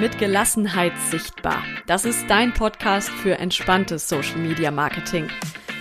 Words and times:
mit 0.00 0.18
Gelassenheit 0.18 0.94
sichtbar. 1.10 1.62
Das 1.86 2.06
ist 2.06 2.24
dein 2.28 2.54
Podcast 2.54 3.10
für 3.10 3.38
entspanntes 3.38 4.08
Social 4.08 4.38
Media 4.38 4.70
Marketing. 4.70 5.28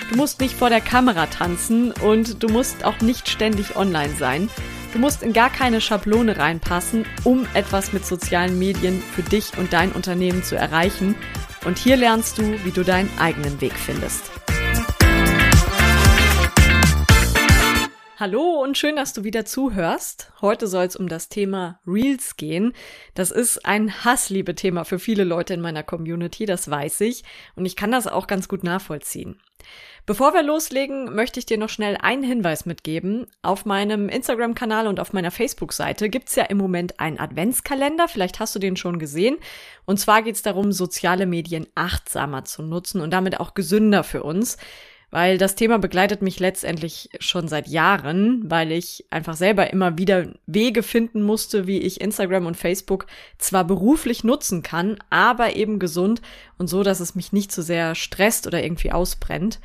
Du 0.10 0.18
musst 0.18 0.42
nicht 0.42 0.56
vor 0.56 0.70
der 0.70 0.82
Kamera 0.82 1.28
tanzen 1.28 1.94
und 1.94 2.44
du 2.44 2.50
musst 2.50 2.84
auch 2.84 3.00
nicht 3.00 3.30
ständig 3.30 3.78
online 3.78 4.14
sein. 4.16 4.50
Du 4.92 5.00
musst 5.00 5.24
in 5.24 5.32
gar 5.32 5.50
keine 5.50 5.80
Schablone 5.80 6.38
reinpassen, 6.38 7.06
um 7.24 7.48
etwas 7.54 7.94
mit 7.94 8.06
sozialen 8.06 8.60
Medien 8.60 9.02
für 9.02 9.24
dich 9.24 9.58
und 9.58 9.72
dein 9.72 9.94
Unternehmen 9.94 10.44
zu 10.44 10.58
erreichen. 10.58 11.16
Und 11.64 11.78
hier 11.78 11.96
lernst 11.96 12.40
du, 12.40 12.44
wie 12.66 12.72
du 12.72 12.84
deinen 12.84 13.10
eigenen 13.20 13.62
Weg 13.62 13.74
findest. 13.74 14.39
Hallo 18.20 18.62
und 18.62 18.78
schön, 18.78 18.98
dass 18.98 19.14
du 19.14 19.24
wieder 19.24 19.46
zuhörst. 19.46 20.34
Heute 20.42 20.68
soll 20.68 20.84
es 20.84 20.98
um 20.98 21.08
das 21.08 21.30
Thema 21.30 21.80
Reels 21.88 22.36
gehen. 22.36 22.74
Das 23.14 23.32
ist 23.32 23.66
ein 23.66 24.04
Hassliebe-Thema 24.04 24.84
für 24.84 25.00
viele 25.00 25.24
Leute 25.24 25.54
in 25.54 25.62
meiner 25.62 25.84
Community, 25.84 26.46
das 26.46 26.70
weiß 26.70 27.00
ich. 27.00 27.24
Und 27.56 27.66
ich 27.66 27.78
kann 27.78 27.94
das 27.94 28.08
auch 28.08 28.28
ganz 28.28 28.50
gut 28.50 28.62
nachvollziehen. 28.66 29.40
Bevor 30.06 30.34
wir 30.34 30.44
loslegen, 30.44 31.16
möchte 31.16 31.40
ich 31.40 31.46
dir 31.46 31.58
noch 31.58 31.70
schnell 31.70 31.96
einen 31.96 32.24
Hinweis 32.24 32.66
mitgeben. 32.66 33.26
Auf 33.42 33.64
meinem 33.64 34.10
Instagram-Kanal 34.10 34.88
und 34.88 35.00
auf 35.00 35.14
meiner 35.14 35.32
Facebook-Seite 35.32 36.10
gibt's 36.10 36.36
ja 36.36 36.44
im 36.44 36.58
Moment 36.58 37.00
einen 37.00 37.20
Adventskalender. 37.20 38.10
Vielleicht 38.10 38.42
hast 38.42 38.54
du 38.54 38.60
den 38.60 38.76
schon 38.76 39.00
gesehen. 39.00 39.38
Und 39.86 39.98
zwar 39.98 40.24
geht's 40.24 40.42
darum, 40.42 40.74
soziale 40.74 41.26
Medien 41.26 41.68
achtsamer 41.74 42.44
zu 42.44 42.64
nutzen 42.64 43.00
und 43.00 43.12
damit 43.12 43.40
auch 43.40 43.54
gesünder 43.54 44.04
für 44.04 44.24
uns 44.24 44.58
weil 45.12 45.38
das 45.38 45.56
Thema 45.56 45.80
begleitet 45.80 46.22
mich 46.22 46.40
letztendlich 46.40 47.10
schon 47.20 47.48
seit 47.48 47.68
Jahren, 47.68 48.50
weil 48.50 48.72
ich 48.72 49.06
einfach 49.10 49.36
selber 49.36 49.72
immer 49.72 49.98
wieder 49.98 50.28
Wege 50.46 50.84
finden 50.84 51.22
musste, 51.22 51.68
wie 51.68 51.80
ich 51.80 52.02
Instagram 52.02 52.46
und 52.46 52.58
Facebook 52.58 53.08
zwar 53.38 53.66
beruflich 53.66 54.24
nutzen 54.24 54.64
kann, 54.64 54.98
aber 55.10 55.56
eben 55.56 55.80
gesund 55.80 56.22
und 56.58 56.68
so, 56.68 56.84
dass 56.84 57.00
es 57.00 57.16
mich 57.16 57.34
nicht 57.34 57.52
zu 57.52 57.62
so 57.62 57.68
sehr 57.68 57.96
stresst 57.96 58.48
oder 58.48 58.64
irgendwie 58.64 58.92
ausbrennt 58.92 59.60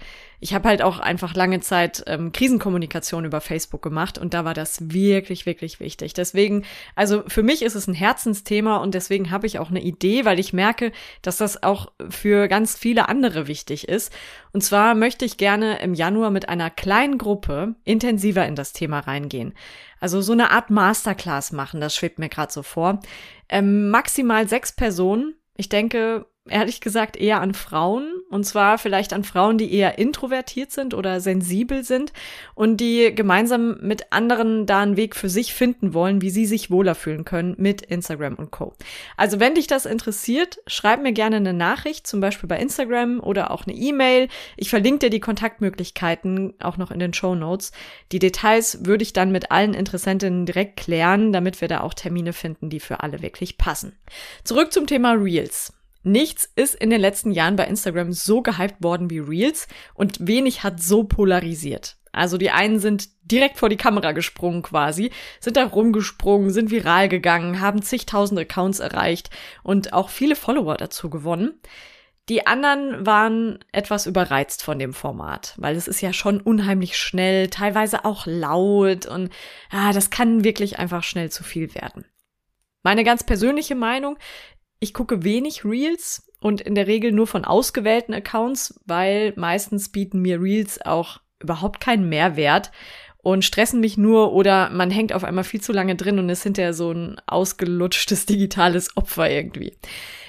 ich 0.44 0.52
habe 0.52 0.68
halt 0.68 0.82
auch 0.82 0.98
einfach 0.98 1.32
lange 1.32 1.60
Zeit 1.60 2.04
ähm, 2.06 2.30
Krisenkommunikation 2.30 3.24
über 3.24 3.40
Facebook 3.40 3.80
gemacht 3.80 4.18
und 4.18 4.34
da 4.34 4.44
war 4.44 4.52
das 4.52 4.92
wirklich, 4.92 5.46
wirklich 5.46 5.80
wichtig. 5.80 6.12
Deswegen, 6.12 6.66
also 6.94 7.22
für 7.28 7.42
mich 7.42 7.62
ist 7.62 7.74
es 7.74 7.86
ein 7.86 7.94
Herzensthema 7.94 8.76
und 8.76 8.92
deswegen 8.92 9.30
habe 9.30 9.46
ich 9.46 9.58
auch 9.58 9.70
eine 9.70 9.80
Idee, 9.80 10.26
weil 10.26 10.38
ich 10.38 10.52
merke, 10.52 10.92
dass 11.22 11.38
das 11.38 11.62
auch 11.62 11.92
für 12.10 12.46
ganz 12.48 12.76
viele 12.76 13.08
andere 13.08 13.48
wichtig 13.48 13.88
ist. 13.88 14.12
Und 14.52 14.60
zwar 14.60 14.94
möchte 14.94 15.24
ich 15.24 15.38
gerne 15.38 15.78
im 15.78 15.94
Januar 15.94 16.30
mit 16.30 16.46
einer 16.50 16.68
kleinen 16.68 17.16
Gruppe 17.16 17.76
intensiver 17.84 18.46
in 18.46 18.54
das 18.54 18.74
Thema 18.74 18.98
reingehen. 18.98 19.54
Also 19.98 20.20
so 20.20 20.34
eine 20.34 20.50
Art 20.50 20.68
Masterclass 20.68 21.52
machen, 21.52 21.80
das 21.80 21.96
schwebt 21.96 22.18
mir 22.18 22.28
gerade 22.28 22.52
so 22.52 22.62
vor. 22.62 23.00
Ähm, 23.48 23.88
maximal 23.88 24.46
sechs 24.46 24.72
Personen. 24.72 25.36
Ich 25.56 25.70
denke, 25.70 26.26
ehrlich 26.48 26.80
gesagt 26.80 27.16
eher 27.16 27.40
an 27.40 27.54
Frauen. 27.54 28.10
Und 28.30 28.44
zwar 28.44 28.78
vielleicht 28.78 29.12
an 29.12 29.22
Frauen, 29.22 29.58
die 29.58 29.72
eher 29.72 29.98
introvertiert 29.98 30.72
sind 30.72 30.92
oder 30.92 31.20
sensibel 31.20 31.84
sind 31.84 32.12
und 32.54 32.78
die 32.78 33.14
gemeinsam 33.14 33.78
mit 33.80 34.12
anderen 34.12 34.66
da 34.66 34.80
einen 34.80 34.96
Weg 34.96 35.14
für 35.14 35.28
sich 35.28 35.54
finden 35.54 35.94
wollen, 35.94 36.20
wie 36.20 36.30
sie 36.30 36.44
sich 36.46 36.70
wohler 36.70 36.94
fühlen 36.94 37.24
können 37.24 37.54
mit 37.58 37.82
Instagram 37.82 38.34
und 38.34 38.50
Co. 38.50 38.74
Also 39.16 39.38
wenn 39.40 39.54
dich 39.54 39.68
das 39.68 39.86
interessiert, 39.86 40.58
schreib 40.66 41.00
mir 41.02 41.12
gerne 41.12 41.36
eine 41.36 41.52
Nachricht, 41.52 42.06
zum 42.06 42.20
Beispiel 42.20 42.48
bei 42.48 42.58
Instagram 42.58 43.20
oder 43.20 43.50
auch 43.50 43.66
eine 43.66 43.76
E-Mail. 43.76 44.28
Ich 44.56 44.70
verlinke 44.70 44.98
dir 45.00 45.10
die 45.10 45.20
Kontaktmöglichkeiten 45.20 46.54
auch 46.60 46.76
noch 46.76 46.90
in 46.90 46.98
den 46.98 47.14
Show 47.14 47.34
Notes. 47.34 47.70
Die 48.10 48.18
Details 48.18 48.84
würde 48.84 49.04
ich 49.04 49.12
dann 49.12 49.30
mit 49.30 49.50
allen 49.52 49.74
Interessentinnen 49.74 50.44
direkt 50.44 50.76
klären, 50.78 51.32
damit 51.32 51.60
wir 51.60 51.68
da 51.68 51.80
auch 51.80 51.94
Termine 51.94 52.32
finden, 52.32 52.68
die 52.68 52.80
für 52.80 53.00
alle 53.00 53.22
wirklich 53.22 53.58
passen. 53.58 53.96
Zurück 54.42 54.72
zum 54.72 54.86
Thema 54.86 55.12
Reels. 55.12 55.72
Nichts 56.05 56.48
ist 56.55 56.74
in 56.74 56.91
den 56.91 57.00
letzten 57.00 57.33
Jahren 57.33 57.56
bei 57.56 57.66
Instagram 57.66 58.12
so 58.12 58.42
gehypt 58.42 58.83
worden 58.83 59.08
wie 59.08 59.18
Reels 59.18 59.67
und 59.95 60.27
wenig 60.27 60.62
hat 60.62 60.80
so 60.80 61.05
polarisiert. 61.05 61.96
Also 62.12 62.36
die 62.36 62.51
einen 62.51 62.78
sind 62.78 63.08
direkt 63.23 63.58
vor 63.58 63.70
die 63.70 63.78
Kamera 63.78 64.12
gesprungen 64.12 64.62
quasi, 64.62 65.11
sind 65.40 65.56
da 65.56 65.64
rumgesprungen, 65.64 66.51
sind 66.51 66.70
viral 66.70 67.08
gegangen, 67.08 67.61
haben 67.61 67.83
zigtausend 67.83 68.39
Accounts 68.39 68.80
erreicht 68.80 69.30
und 69.62 69.95
auch 69.95 70.11
viele 70.11 70.36
Follower 70.36 70.77
dazu 70.77 71.11
gewonnen. 71.11 71.58
Die 72.28 72.46
anderen 72.46 73.05
waren 73.05 73.58
etwas 73.73 74.07
überreizt 74.07 74.62
von 74.62 74.78
dem 74.78 74.92
Format, 74.95 75.55
weil 75.57 75.74
es 75.74 75.89
ist 75.89 76.02
ja 76.02 76.12
schon 76.12 76.40
unheimlich 76.40 76.96
schnell, 76.96 77.48
teilweise 77.48 78.05
auch 78.05 78.27
laut 78.27 79.07
und 79.07 79.30
ja, 79.73 79.92
das 79.92 80.11
kann 80.11 80.45
wirklich 80.45 80.78
einfach 80.78 81.02
schnell 81.02 81.30
zu 81.30 81.45
viel 81.45 81.74
werden. 81.74 82.05
Meine 82.83 83.05
ganz 83.05 83.24
persönliche 83.24 83.74
Meinung, 83.74 84.18
ich 84.84 84.92
gucke 84.92 85.24
wenig 85.24 85.64
Reels 85.64 86.30
und 86.40 86.61
in 86.61 86.74
der 86.74 86.86
Regel 86.86 87.11
nur 87.11 87.27
von 87.27 87.46
ausgewählten 87.46 88.12
Accounts, 88.12 88.78
weil 88.84 89.33
meistens 89.36 89.89
bieten 89.89 90.20
mir 90.20 90.42
Reels 90.42 90.80
auch 90.84 91.20
überhaupt 91.40 91.80
keinen 91.80 92.08
Mehrwert 92.11 92.70
und 93.22 93.46
stressen 93.46 93.80
mich 93.80 93.96
nur 93.96 94.34
oder 94.34 94.68
man 94.68 94.90
hängt 94.90 95.14
auf 95.14 95.24
einmal 95.24 95.45
viel 95.45 95.62
zu 95.62 95.72
lange 95.72 95.96
drin 95.96 96.18
und 96.18 96.28
ist 96.28 96.42
hinterher 96.42 96.74
so 96.74 96.92
ein 96.92 97.17
ausgelutschtes 97.27 98.27
digitales 98.27 98.95
Opfer 98.95 99.30
irgendwie. 99.30 99.78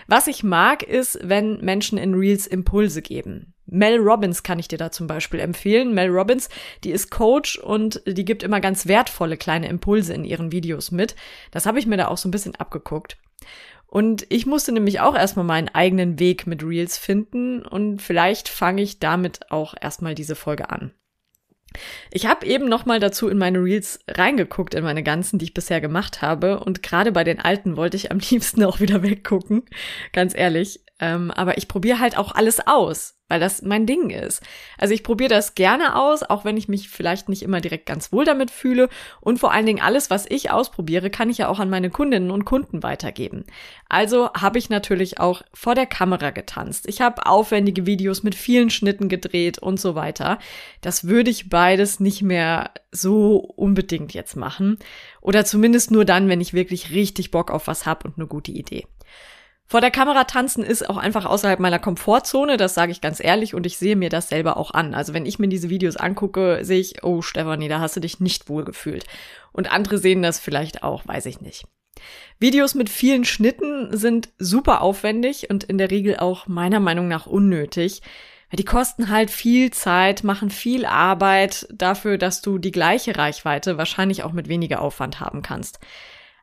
Was 0.07 0.27
ich 0.27 0.41
mag, 0.41 0.83
ist, 0.83 1.19
wenn 1.21 1.59
Menschen 1.59 1.97
in 1.97 2.13
Reels 2.13 2.47
Impulse 2.47 3.01
geben. 3.01 3.53
Mel 3.65 3.97
Robbins 3.97 4.43
kann 4.43 4.59
ich 4.59 4.69
dir 4.69 4.77
da 4.77 4.91
zum 4.91 5.07
Beispiel 5.07 5.41
empfehlen. 5.41 5.93
Mel 5.93 6.09
Robbins, 6.09 6.47
die 6.85 6.91
ist 6.91 7.11
Coach 7.11 7.57
und 7.57 8.01
die 8.07 8.23
gibt 8.23 8.43
immer 8.43 8.61
ganz 8.61 8.87
wertvolle 8.87 9.35
kleine 9.35 9.67
Impulse 9.67 10.13
in 10.13 10.23
ihren 10.23 10.53
Videos 10.53 10.91
mit. 10.91 11.15
Das 11.51 11.65
habe 11.65 11.79
ich 11.79 11.87
mir 11.87 11.97
da 11.97 12.07
auch 12.07 12.17
so 12.17 12.29
ein 12.29 12.31
bisschen 12.31 12.55
abgeguckt. 12.55 13.17
Und 13.87 14.25
ich 14.29 14.45
musste 14.45 14.71
nämlich 14.71 14.99
auch 14.99 15.15
erstmal 15.15 15.45
meinen 15.45 15.69
eigenen 15.69 16.19
Weg 16.19 16.47
mit 16.47 16.63
Reels 16.63 16.97
finden 16.97 17.65
und 17.65 18.01
vielleicht 18.01 18.49
fange 18.49 18.81
ich 18.81 18.99
damit 18.99 19.51
auch 19.51 19.73
erstmal 19.79 20.15
diese 20.15 20.35
Folge 20.35 20.69
an. 20.69 20.91
Ich 22.11 22.25
habe 22.25 22.45
eben 22.45 22.67
noch 22.67 22.85
mal 22.85 22.99
dazu 22.99 23.27
in 23.29 23.37
meine 23.37 23.59
Reels 23.59 23.99
reingeguckt, 24.07 24.73
in 24.73 24.83
meine 24.83 25.03
ganzen, 25.03 25.39
die 25.39 25.45
ich 25.45 25.53
bisher 25.53 25.81
gemacht 25.81 26.21
habe. 26.21 26.59
Und 26.59 26.83
gerade 26.83 27.11
bei 27.11 27.23
den 27.23 27.39
alten 27.39 27.77
wollte 27.77 27.97
ich 27.97 28.11
am 28.11 28.19
liebsten 28.29 28.63
auch 28.63 28.79
wieder 28.79 29.03
weggucken, 29.03 29.63
ganz 30.13 30.35
ehrlich. 30.35 30.84
Ähm, 30.99 31.31
aber 31.31 31.57
ich 31.57 31.67
probiere 31.67 31.99
halt 31.99 32.17
auch 32.17 32.33
alles 32.33 32.65
aus 32.65 33.15
weil 33.27 33.39
das 33.39 33.61
mein 33.63 33.85
Ding 33.87 34.11
ist. 34.11 34.41
Also 34.77 34.93
ich 34.93 35.03
probiere 35.03 35.29
das 35.29 35.55
gerne 35.55 35.95
aus, 35.95 36.21
auch 36.21 36.45
wenn 36.45 36.57
ich 36.57 36.67
mich 36.67 36.89
vielleicht 36.89 37.27
nicht 37.27 37.41
immer 37.41 37.59
direkt 37.59 37.87
ganz 37.87 38.11
wohl 38.11 38.23
damit 38.23 38.51
fühle. 38.51 38.87
Und 39.19 39.39
vor 39.39 39.51
allen 39.51 39.65
Dingen 39.65 39.81
alles, 39.81 40.09
was 40.09 40.25
ich 40.29 40.51
ausprobiere, 40.51 41.09
kann 41.09 41.29
ich 41.29 41.39
ja 41.39 41.47
auch 41.47 41.59
an 41.59 41.69
meine 41.69 41.89
Kundinnen 41.89 42.29
und 42.29 42.45
Kunden 42.45 42.83
weitergeben. 42.83 43.45
Also 43.89 44.31
habe 44.33 44.59
ich 44.59 44.69
natürlich 44.69 45.19
auch 45.19 45.41
vor 45.53 45.73
der 45.73 45.87
Kamera 45.87 46.29
getanzt. 46.29 46.87
Ich 46.87 47.01
habe 47.01 47.25
aufwendige 47.25 47.85
Videos 47.87 48.21
mit 48.21 48.35
vielen 48.35 48.69
Schnitten 48.69 49.09
gedreht 49.09 49.57
und 49.57 49.79
so 49.79 49.95
weiter. 49.95 50.37
Das 50.81 51.07
würde 51.07 51.31
ich 51.31 51.49
beides 51.49 51.99
nicht 51.99 52.21
mehr 52.21 52.71
so 52.91 53.37
unbedingt 53.37 54.13
jetzt 54.13 54.35
machen. 54.35 54.77
Oder 55.21 55.45
zumindest 55.45 55.89
nur 55.89 56.05
dann, 56.05 56.29
wenn 56.29 56.41
ich 56.41 56.53
wirklich 56.53 56.91
richtig 56.91 57.31
Bock 57.31 57.49
auf 57.49 57.65
was 57.65 57.87
habe 57.87 58.07
und 58.07 58.17
eine 58.17 58.27
gute 58.27 58.51
Idee. 58.51 58.85
Vor 59.75 59.81
der 59.81 59.91
Kamera 59.91 60.23
tanzen 60.23 60.63
ist 60.63 60.89
auch 60.89 60.95
einfach 60.95 61.25
außerhalb 61.25 61.59
meiner 61.59 61.79
Komfortzone, 61.79 62.55
das 62.55 62.75
sage 62.75 62.93
ich 62.93 63.01
ganz 63.01 63.21
ehrlich 63.21 63.53
und 63.53 63.65
ich 63.65 63.77
sehe 63.77 63.97
mir 63.97 64.07
das 64.07 64.29
selber 64.29 64.55
auch 64.55 64.71
an. 64.71 64.93
Also 64.93 65.13
wenn 65.13 65.25
ich 65.25 65.37
mir 65.37 65.49
diese 65.49 65.69
Videos 65.69 65.97
angucke, 65.97 66.59
sehe 66.61 66.79
ich, 66.79 67.03
oh 67.03 67.21
Stefanie, 67.21 67.67
da 67.67 67.81
hast 67.81 67.97
du 67.97 67.99
dich 67.99 68.21
nicht 68.21 68.47
wohl 68.47 68.63
gefühlt. 68.63 69.03
Und 69.51 69.69
andere 69.69 69.97
sehen 69.97 70.21
das 70.21 70.39
vielleicht 70.39 70.81
auch, 70.83 71.05
weiß 71.05 71.25
ich 71.25 71.41
nicht. 71.41 71.65
Videos 72.39 72.73
mit 72.73 72.87
vielen 72.87 73.25
Schnitten 73.25 73.89
sind 73.97 74.29
super 74.37 74.79
aufwendig 74.79 75.49
und 75.49 75.65
in 75.65 75.77
der 75.77 75.91
Regel 75.91 76.15
auch 76.19 76.47
meiner 76.47 76.79
Meinung 76.79 77.09
nach 77.09 77.25
unnötig. 77.25 78.01
Die 78.53 78.63
kosten 78.63 79.09
halt 79.09 79.29
viel 79.29 79.71
Zeit, 79.71 80.23
machen 80.23 80.51
viel 80.51 80.85
Arbeit 80.85 81.67
dafür, 81.73 82.17
dass 82.17 82.41
du 82.41 82.59
die 82.59 82.71
gleiche 82.71 83.17
Reichweite 83.17 83.77
wahrscheinlich 83.77 84.23
auch 84.23 84.31
mit 84.31 84.47
weniger 84.47 84.81
Aufwand 84.81 85.19
haben 85.19 85.41
kannst. 85.41 85.79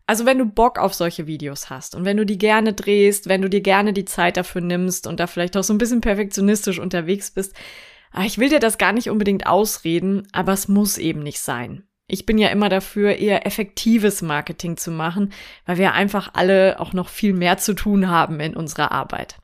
Also 0.06 0.26
wenn 0.26 0.38
du 0.38 0.46
Bock 0.46 0.78
auf 0.78 0.94
solche 0.94 1.26
Videos 1.26 1.70
hast 1.70 1.94
und 1.94 2.04
wenn 2.04 2.16
du 2.16 2.26
die 2.26 2.38
gerne 2.38 2.72
drehst, 2.72 3.28
wenn 3.28 3.42
du 3.42 3.48
dir 3.48 3.60
gerne 3.60 3.92
die 3.92 4.04
Zeit 4.04 4.36
dafür 4.36 4.60
nimmst 4.60 5.06
und 5.06 5.20
da 5.20 5.26
vielleicht 5.26 5.56
auch 5.56 5.62
so 5.62 5.72
ein 5.72 5.78
bisschen 5.78 6.00
perfektionistisch 6.00 6.78
unterwegs 6.78 7.30
bist, 7.30 7.54
ah, 8.10 8.24
ich 8.24 8.38
will 8.38 8.48
dir 8.48 8.60
das 8.60 8.78
gar 8.78 8.92
nicht 8.92 9.10
unbedingt 9.10 9.46
ausreden, 9.46 10.26
aber 10.32 10.52
es 10.52 10.68
muss 10.68 10.98
eben 10.98 11.22
nicht 11.22 11.40
sein. 11.40 11.84
Ich 12.08 12.26
bin 12.26 12.36
ja 12.36 12.48
immer 12.48 12.68
dafür, 12.68 13.16
eher 13.16 13.46
effektives 13.46 14.22
Marketing 14.22 14.76
zu 14.76 14.90
machen, 14.90 15.32
weil 15.64 15.78
wir 15.78 15.92
einfach 15.92 16.30
alle 16.34 16.78
auch 16.78 16.92
noch 16.92 17.08
viel 17.08 17.32
mehr 17.32 17.56
zu 17.58 17.74
tun 17.74 18.08
haben 18.08 18.38
in 18.40 18.54
unserer 18.54 18.92
Arbeit. 18.92 19.41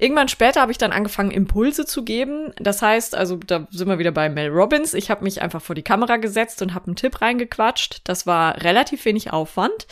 Irgendwann 0.00 0.28
später 0.28 0.62
habe 0.62 0.72
ich 0.72 0.78
dann 0.78 0.92
angefangen, 0.92 1.30
Impulse 1.30 1.84
zu 1.84 2.04
geben. 2.04 2.54
Das 2.56 2.80
heißt, 2.80 3.14
also 3.14 3.36
da 3.36 3.68
sind 3.70 3.86
wir 3.86 3.98
wieder 3.98 4.12
bei 4.12 4.30
Mel 4.30 4.48
Robbins. 4.48 4.94
Ich 4.94 5.10
habe 5.10 5.24
mich 5.24 5.42
einfach 5.42 5.60
vor 5.60 5.74
die 5.74 5.82
Kamera 5.82 6.16
gesetzt 6.16 6.62
und 6.62 6.72
habe 6.72 6.86
einen 6.86 6.96
Tipp 6.96 7.20
reingequatscht. 7.20 8.00
Das 8.04 8.26
war 8.26 8.62
relativ 8.62 9.04
wenig 9.04 9.30
Aufwand. 9.30 9.86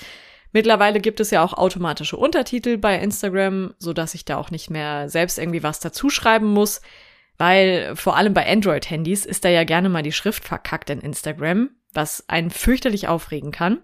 Mittlerweile 0.51 1.01
gibt 1.01 1.21
es 1.21 1.31
ja 1.31 1.45
auch 1.45 1.53
automatische 1.53 2.17
Untertitel 2.17 2.79
bei 2.79 2.99
Instagram, 2.99 3.75
so 3.79 3.93
dass 3.93 4.15
ich 4.15 4.25
da 4.25 4.39
auch 4.39 4.51
nicht 4.51 4.71
mehr 4.71 5.11
selbst 5.11 5.39
irgendwie 5.39 5.63
was 5.63 5.79
dazuschreiben 5.79 6.49
muss, 6.49 6.81
weil 7.37 7.95
vor 7.95 8.17
allem 8.17 8.33
bei 8.33 8.51
Android-Handys 8.51 9.27
ist 9.27 9.45
da 9.45 9.51
ja 9.51 9.65
gerne 9.65 9.91
mal 9.91 10.03
die 10.03 10.13
Schrift 10.13 10.43
verkackt 10.45 10.89
in 10.89 11.03
Instagram, 11.03 11.69
was 11.93 12.27
einen 12.31 12.49
fürchterlich 12.49 13.09
aufregen 13.09 13.51
kann. 13.51 13.83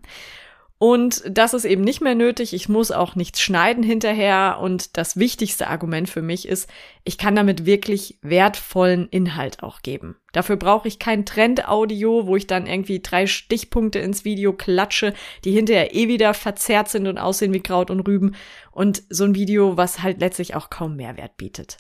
Und 0.79 1.23
das 1.31 1.55
ist 1.55 1.65
eben 1.65 1.82
nicht 1.82 2.00
mehr 2.00 2.17
nötig. 2.17 2.53
Ich 2.53 2.69
muss 2.69 2.91
auch 2.91 3.15
nichts 3.15 3.41
schneiden 3.41 3.82
hinterher. 3.82 4.59
Und 4.61 4.97
das 4.97 5.17
wichtigste 5.17 5.69
Argument 5.69 6.09
für 6.09 6.21
mich 6.21 6.49
ist, 6.49 6.69
ich 7.05 7.17
kann 7.17 7.37
damit 7.37 7.65
wirklich 7.65 8.19
wertvollen 8.23 9.09
Inhalt 9.09 9.62
auch 9.62 9.82
geben. 9.82 10.17
Dafür 10.32 10.56
brauche 10.56 10.88
ich 10.88 10.99
kein 10.99 11.25
Trendaudio, 11.25 12.26
wo 12.26 12.37
ich 12.37 12.49
dann 12.49 12.67
irgendwie 12.67 13.00
drei 13.00 13.26
Stichpunkte 13.26 14.00
ins 14.00 14.25
Video 14.25 14.53
klatsche, 14.53 15.15
die 15.44 15.53
hinterher 15.53 15.94
eh 15.94 16.09
wieder 16.09 16.35
verzerrt 16.35 16.88
sind 16.88 17.06
und 17.06 17.19
aussehen 17.19 17.55
wie 17.55 17.62
Kraut 17.62 17.91
und 17.91 18.00
Rüben. 18.00 18.35
Und 18.73 19.05
so 19.09 19.25
ein 19.25 19.37
Video, 19.37 19.76
was 19.76 20.03
halt 20.03 20.21
letztlich 20.21 20.56
auch 20.56 20.71
kaum 20.71 20.97
Mehrwert 20.97 21.37
bietet. 21.37 21.79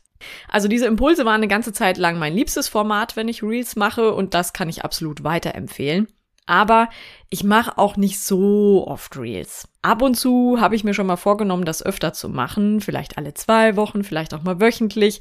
Also 0.48 0.68
diese 0.68 0.86
Impulse 0.86 1.24
waren 1.24 1.34
eine 1.34 1.48
ganze 1.48 1.72
Zeit 1.72 1.98
lang 1.98 2.18
mein 2.18 2.34
liebstes 2.34 2.68
Format, 2.68 3.16
wenn 3.16 3.28
ich 3.28 3.42
Reels 3.42 3.76
mache 3.76 4.14
und 4.14 4.34
das 4.34 4.52
kann 4.52 4.68
ich 4.68 4.84
absolut 4.84 5.24
weiterempfehlen. 5.24 6.08
Aber 6.46 6.90
ich 7.30 7.42
mache 7.42 7.78
auch 7.78 7.96
nicht 7.96 8.20
so 8.20 8.86
oft 8.86 9.16
Reels. 9.16 9.66
Ab 9.80 10.02
und 10.02 10.14
zu 10.14 10.60
habe 10.60 10.76
ich 10.76 10.84
mir 10.84 10.92
schon 10.92 11.06
mal 11.06 11.16
vorgenommen, 11.16 11.64
das 11.64 11.84
öfter 11.84 12.12
zu 12.12 12.28
machen, 12.28 12.82
vielleicht 12.82 13.16
alle 13.16 13.32
zwei 13.32 13.76
Wochen, 13.76 14.04
vielleicht 14.04 14.34
auch 14.34 14.42
mal 14.42 14.60
wöchentlich. 14.60 15.20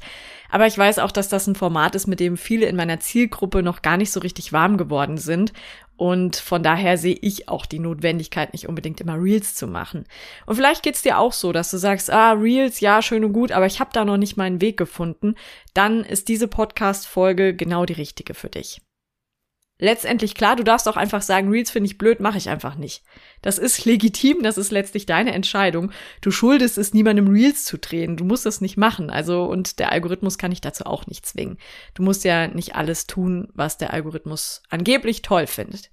Aber 0.50 0.66
ich 0.66 0.76
weiß 0.76 0.98
auch, 0.98 1.10
dass 1.10 1.30
das 1.30 1.46
ein 1.46 1.54
Format 1.54 1.94
ist, 1.94 2.06
mit 2.06 2.20
dem 2.20 2.36
viele 2.36 2.66
in 2.66 2.76
meiner 2.76 3.00
Zielgruppe 3.00 3.62
noch 3.62 3.80
gar 3.80 3.96
nicht 3.96 4.12
so 4.12 4.20
richtig 4.20 4.52
warm 4.52 4.76
geworden 4.76 5.16
sind. 5.16 5.54
Und 5.96 6.36
von 6.36 6.62
daher 6.62 6.98
sehe 6.98 7.16
ich 7.20 7.48
auch 7.48 7.64
die 7.66 7.78
Notwendigkeit, 7.78 8.52
nicht 8.52 8.68
unbedingt 8.68 9.00
immer 9.00 9.20
Reels 9.20 9.54
zu 9.54 9.66
machen. 9.66 10.04
Und 10.44 10.56
vielleicht 10.56 10.82
geht's 10.82 11.02
dir 11.02 11.18
auch 11.18 11.32
so, 11.32 11.52
dass 11.52 11.70
du 11.70 11.78
sagst, 11.78 12.10
ah, 12.10 12.32
Reels, 12.32 12.80
ja, 12.80 13.00
schön 13.00 13.24
und 13.24 13.32
gut, 13.32 13.50
aber 13.50 13.66
ich 13.66 13.80
habe 13.80 13.90
da 13.92 14.04
noch 14.04 14.18
nicht 14.18 14.36
meinen 14.36 14.60
Weg 14.60 14.76
gefunden. 14.76 15.36
Dann 15.72 16.04
ist 16.04 16.28
diese 16.28 16.48
Podcast-Folge 16.48 17.54
genau 17.54 17.86
die 17.86 17.94
richtige 17.94 18.34
für 18.34 18.50
dich 18.50 18.83
letztendlich 19.78 20.34
klar, 20.34 20.56
du 20.56 20.62
darfst 20.62 20.88
auch 20.88 20.96
einfach 20.96 21.22
sagen, 21.22 21.50
Reels 21.50 21.70
finde 21.70 21.88
ich 21.88 21.98
blöd, 21.98 22.20
mache 22.20 22.38
ich 22.38 22.48
einfach 22.48 22.76
nicht. 22.76 23.02
Das 23.42 23.58
ist 23.58 23.84
legitim, 23.84 24.42
das 24.42 24.58
ist 24.58 24.70
letztlich 24.70 25.06
deine 25.06 25.32
Entscheidung. 25.32 25.90
Du 26.20 26.30
schuldest 26.30 26.78
es 26.78 26.94
niemandem 26.94 27.28
Reels 27.28 27.64
zu 27.64 27.78
drehen, 27.78 28.16
du 28.16 28.24
musst 28.24 28.46
das 28.46 28.60
nicht 28.60 28.76
machen. 28.76 29.10
Also 29.10 29.44
und 29.44 29.78
der 29.78 29.92
Algorithmus 29.92 30.38
kann 30.38 30.50
dich 30.50 30.60
dazu 30.60 30.86
auch 30.86 31.06
nicht 31.06 31.26
zwingen. 31.26 31.58
Du 31.94 32.02
musst 32.02 32.24
ja 32.24 32.48
nicht 32.48 32.74
alles 32.74 33.06
tun, 33.06 33.48
was 33.54 33.78
der 33.78 33.92
Algorithmus 33.92 34.62
angeblich 34.70 35.22
toll 35.22 35.46
findet. 35.46 35.90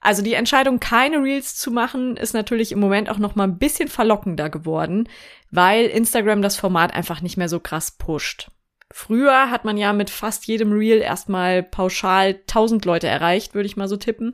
Also 0.00 0.22
die 0.22 0.34
Entscheidung, 0.34 0.78
keine 0.78 1.22
Reels 1.22 1.56
zu 1.56 1.70
machen, 1.72 2.16
ist 2.16 2.32
natürlich 2.32 2.70
im 2.70 2.78
Moment 2.78 3.10
auch 3.10 3.18
noch 3.18 3.34
mal 3.34 3.44
ein 3.44 3.58
bisschen 3.58 3.88
verlockender 3.88 4.48
geworden, 4.48 5.08
weil 5.50 5.86
Instagram 5.86 6.40
das 6.40 6.56
Format 6.56 6.94
einfach 6.94 7.20
nicht 7.20 7.36
mehr 7.36 7.48
so 7.48 7.58
krass 7.58 7.90
pusht. 7.90 8.48
Früher 8.90 9.50
hat 9.50 9.66
man 9.66 9.76
ja 9.76 9.92
mit 9.92 10.08
fast 10.08 10.46
jedem 10.46 10.72
Reel 10.72 11.00
erstmal 11.02 11.62
pauschal 11.62 12.40
tausend 12.46 12.86
Leute 12.86 13.06
erreicht, 13.06 13.54
würde 13.54 13.66
ich 13.66 13.76
mal 13.76 13.88
so 13.88 13.98
tippen. 13.98 14.32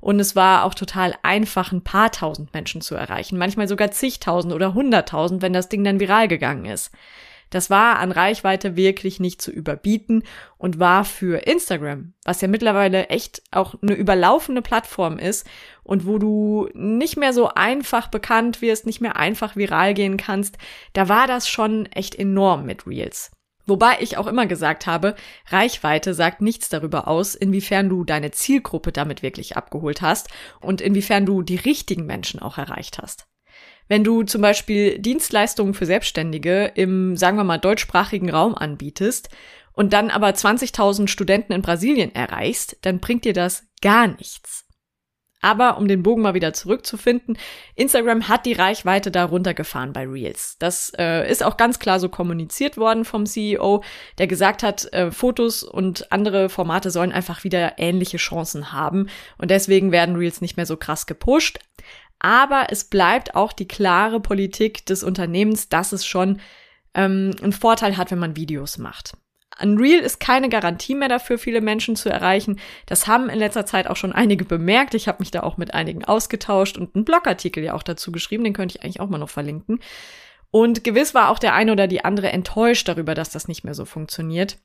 Und 0.00 0.20
es 0.20 0.36
war 0.36 0.64
auch 0.64 0.74
total 0.74 1.14
einfach, 1.22 1.72
ein 1.72 1.82
paar 1.82 2.12
tausend 2.12 2.54
Menschen 2.54 2.80
zu 2.80 2.94
erreichen. 2.94 3.36
Manchmal 3.36 3.66
sogar 3.66 3.90
zigtausend 3.90 4.54
oder 4.54 4.74
hunderttausend, 4.74 5.42
wenn 5.42 5.52
das 5.52 5.68
Ding 5.68 5.82
dann 5.82 5.98
viral 5.98 6.28
gegangen 6.28 6.66
ist. 6.66 6.92
Das 7.50 7.70
war 7.70 7.98
an 7.98 8.10
Reichweite 8.10 8.76
wirklich 8.76 9.20
nicht 9.20 9.40
zu 9.40 9.52
überbieten 9.52 10.24
und 10.58 10.80
war 10.80 11.04
für 11.04 11.46
Instagram, 11.46 12.12
was 12.24 12.40
ja 12.40 12.48
mittlerweile 12.48 13.06
echt 13.08 13.42
auch 13.52 13.76
eine 13.82 13.94
überlaufende 13.94 14.62
Plattform 14.62 15.18
ist 15.18 15.46
und 15.84 16.06
wo 16.06 16.18
du 16.18 16.68
nicht 16.74 17.16
mehr 17.16 17.32
so 17.32 17.48
einfach 17.48 18.08
bekannt 18.08 18.62
wirst, 18.62 18.84
nicht 18.86 19.00
mehr 19.00 19.16
einfach 19.16 19.54
viral 19.54 19.94
gehen 19.94 20.16
kannst, 20.16 20.58
da 20.92 21.08
war 21.08 21.28
das 21.28 21.48
schon 21.48 21.86
echt 21.86 22.16
enorm 22.16 22.66
mit 22.66 22.86
Reels. 22.86 23.30
Wobei 23.66 23.98
ich 24.00 24.16
auch 24.16 24.28
immer 24.28 24.46
gesagt 24.46 24.86
habe, 24.86 25.16
Reichweite 25.48 26.14
sagt 26.14 26.40
nichts 26.40 26.68
darüber 26.68 27.08
aus, 27.08 27.34
inwiefern 27.34 27.88
du 27.88 28.04
deine 28.04 28.30
Zielgruppe 28.30 28.92
damit 28.92 29.22
wirklich 29.22 29.56
abgeholt 29.56 30.02
hast 30.02 30.28
und 30.60 30.80
inwiefern 30.80 31.26
du 31.26 31.42
die 31.42 31.56
richtigen 31.56 32.06
Menschen 32.06 32.40
auch 32.40 32.58
erreicht 32.58 32.98
hast. 32.98 33.26
Wenn 33.88 34.04
du 34.04 34.22
zum 34.22 34.42
Beispiel 34.42 34.98
Dienstleistungen 34.98 35.74
für 35.74 35.86
Selbstständige 35.86 36.72
im, 36.74 37.16
sagen 37.16 37.36
wir 37.36 37.44
mal, 37.44 37.58
deutschsprachigen 37.58 38.30
Raum 38.30 38.54
anbietest 38.54 39.30
und 39.72 39.92
dann 39.92 40.10
aber 40.10 40.28
20.000 40.28 41.08
Studenten 41.08 41.52
in 41.52 41.62
Brasilien 41.62 42.14
erreichst, 42.14 42.76
dann 42.82 43.00
bringt 43.00 43.24
dir 43.24 43.32
das 43.32 43.64
gar 43.80 44.08
nichts. 44.08 44.65
Aber 45.46 45.78
um 45.78 45.86
den 45.86 46.02
Bogen 46.02 46.22
mal 46.22 46.34
wieder 46.34 46.52
zurückzufinden, 46.52 47.38
Instagram 47.76 48.26
hat 48.26 48.46
die 48.46 48.52
Reichweite 48.52 49.12
da 49.12 49.26
runtergefahren 49.26 49.92
bei 49.92 50.04
Reels. 50.04 50.56
Das 50.58 50.90
äh, 50.98 51.30
ist 51.30 51.44
auch 51.44 51.56
ganz 51.56 51.78
klar 51.78 52.00
so 52.00 52.08
kommuniziert 52.08 52.76
worden 52.76 53.04
vom 53.04 53.26
CEO, 53.26 53.84
der 54.18 54.26
gesagt 54.26 54.64
hat, 54.64 54.92
äh, 54.92 55.12
Fotos 55.12 55.62
und 55.62 56.10
andere 56.10 56.48
Formate 56.48 56.90
sollen 56.90 57.12
einfach 57.12 57.44
wieder 57.44 57.78
ähnliche 57.78 58.16
Chancen 58.16 58.72
haben. 58.72 59.08
Und 59.38 59.52
deswegen 59.52 59.92
werden 59.92 60.16
Reels 60.16 60.40
nicht 60.40 60.56
mehr 60.56 60.66
so 60.66 60.76
krass 60.76 61.06
gepusht. 61.06 61.60
Aber 62.18 62.66
es 62.70 62.82
bleibt 62.82 63.36
auch 63.36 63.52
die 63.52 63.68
klare 63.68 64.18
Politik 64.18 64.84
des 64.86 65.04
Unternehmens, 65.04 65.68
dass 65.68 65.92
es 65.92 66.04
schon 66.04 66.40
ähm, 66.94 67.36
einen 67.40 67.52
Vorteil 67.52 67.96
hat, 67.96 68.10
wenn 68.10 68.18
man 68.18 68.34
Videos 68.34 68.78
macht. 68.78 69.16
Unreal 69.60 70.00
ist 70.00 70.20
keine 70.20 70.48
Garantie 70.48 70.94
mehr 70.94 71.08
dafür, 71.08 71.38
viele 71.38 71.60
Menschen 71.60 71.96
zu 71.96 72.10
erreichen. 72.10 72.60
Das 72.86 73.06
haben 73.06 73.28
in 73.28 73.38
letzter 73.38 73.64
Zeit 73.66 73.86
auch 73.86 73.96
schon 73.96 74.12
einige 74.12 74.44
bemerkt. 74.44 74.94
Ich 74.94 75.08
habe 75.08 75.18
mich 75.20 75.30
da 75.30 75.42
auch 75.42 75.56
mit 75.56 75.72
einigen 75.74 76.04
ausgetauscht 76.04 76.76
und 76.76 76.94
einen 76.94 77.04
Blogartikel 77.04 77.62
ja 77.64 77.74
auch 77.74 77.82
dazu 77.82 78.12
geschrieben. 78.12 78.44
Den 78.44 78.52
könnte 78.52 78.76
ich 78.76 78.84
eigentlich 78.84 79.00
auch 79.00 79.08
mal 79.08 79.18
noch 79.18 79.30
verlinken. 79.30 79.80
Und 80.50 80.84
gewiss 80.84 81.14
war 81.14 81.30
auch 81.30 81.38
der 81.38 81.54
eine 81.54 81.72
oder 81.72 81.86
die 81.86 82.04
andere 82.04 82.30
enttäuscht 82.30 82.88
darüber, 82.88 83.14
dass 83.14 83.30
das 83.30 83.48
nicht 83.48 83.64
mehr 83.64 83.74
so 83.74 83.84
funktioniert. 83.84 84.58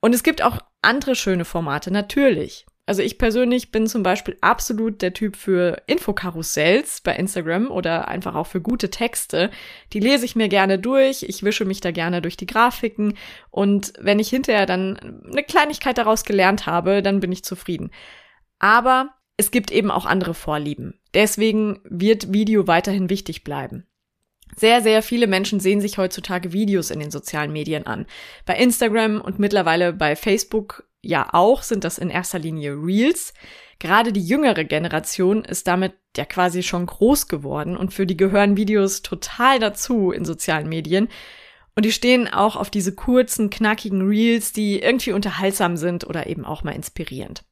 Und 0.00 0.14
es 0.14 0.22
gibt 0.22 0.42
auch 0.42 0.58
andere 0.82 1.14
schöne 1.14 1.44
Formate, 1.44 1.90
natürlich. 1.90 2.66
Also 2.90 3.02
ich 3.02 3.18
persönlich 3.18 3.70
bin 3.70 3.86
zum 3.86 4.02
Beispiel 4.02 4.36
absolut 4.40 5.00
der 5.00 5.12
Typ 5.12 5.36
für 5.36 5.80
Infokarussells 5.86 7.02
bei 7.02 7.14
Instagram 7.14 7.70
oder 7.70 8.08
einfach 8.08 8.34
auch 8.34 8.48
für 8.48 8.60
gute 8.60 8.90
Texte. 8.90 9.52
Die 9.92 10.00
lese 10.00 10.24
ich 10.24 10.34
mir 10.34 10.48
gerne 10.48 10.76
durch, 10.76 11.22
ich 11.22 11.44
wische 11.44 11.64
mich 11.64 11.80
da 11.80 11.92
gerne 11.92 12.20
durch 12.20 12.36
die 12.36 12.46
Grafiken 12.46 13.16
und 13.52 13.92
wenn 14.00 14.18
ich 14.18 14.28
hinterher 14.28 14.66
dann 14.66 15.22
eine 15.30 15.44
Kleinigkeit 15.44 15.98
daraus 15.98 16.24
gelernt 16.24 16.66
habe, 16.66 17.00
dann 17.00 17.20
bin 17.20 17.30
ich 17.30 17.44
zufrieden. 17.44 17.92
Aber 18.58 19.10
es 19.36 19.52
gibt 19.52 19.70
eben 19.70 19.92
auch 19.92 20.04
andere 20.04 20.34
Vorlieben. 20.34 20.98
Deswegen 21.14 21.78
wird 21.84 22.32
Video 22.32 22.66
weiterhin 22.66 23.08
wichtig 23.08 23.44
bleiben. 23.44 23.86
Sehr, 24.56 24.82
sehr 24.82 25.04
viele 25.04 25.28
Menschen 25.28 25.60
sehen 25.60 25.80
sich 25.80 25.96
heutzutage 25.96 26.52
Videos 26.52 26.90
in 26.90 26.98
den 26.98 27.12
sozialen 27.12 27.52
Medien 27.52 27.86
an. 27.86 28.06
Bei 28.46 28.56
Instagram 28.56 29.20
und 29.20 29.38
mittlerweile 29.38 29.92
bei 29.92 30.16
Facebook 30.16 30.89
ja 31.02 31.28
auch 31.32 31.62
sind 31.62 31.84
das 31.84 31.98
in 31.98 32.10
erster 32.10 32.38
Linie 32.38 32.72
Reels. 32.72 33.34
Gerade 33.78 34.12
die 34.12 34.24
jüngere 34.24 34.64
Generation 34.64 35.44
ist 35.44 35.66
damit 35.66 35.94
ja 36.16 36.24
quasi 36.24 36.62
schon 36.62 36.86
groß 36.86 37.28
geworden 37.28 37.76
und 37.76 37.94
für 37.94 38.06
die 38.06 38.16
gehören 38.16 38.56
Videos 38.56 39.02
total 39.02 39.58
dazu 39.58 40.10
in 40.10 40.24
sozialen 40.24 40.68
Medien. 40.68 41.08
Und 41.74 41.86
die 41.86 41.92
stehen 41.92 42.28
auch 42.28 42.56
auf 42.56 42.68
diese 42.68 42.94
kurzen, 42.94 43.48
knackigen 43.48 44.06
Reels, 44.06 44.52
die 44.52 44.80
irgendwie 44.80 45.12
unterhaltsam 45.12 45.76
sind 45.76 46.04
oder 46.06 46.26
eben 46.26 46.44
auch 46.44 46.62
mal 46.62 46.74
inspirierend. 46.74 47.44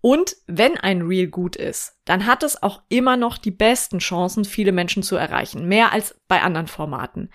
Und 0.00 0.36
wenn 0.46 0.78
ein 0.78 1.02
Reel 1.02 1.26
gut 1.26 1.56
ist, 1.56 1.98
dann 2.06 2.24
hat 2.26 2.42
es 2.42 2.62
auch 2.62 2.80
immer 2.88 3.16
noch 3.16 3.36
die 3.36 3.50
besten 3.50 3.98
Chancen, 3.98 4.46
viele 4.46 4.72
Menschen 4.72 5.02
zu 5.02 5.16
erreichen. 5.16 5.68
Mehr 5.68 5.92
als 5.92 6.18
bei 6.26 6.40
anderen 6.40 6.68
Formaten. 6.68 7.30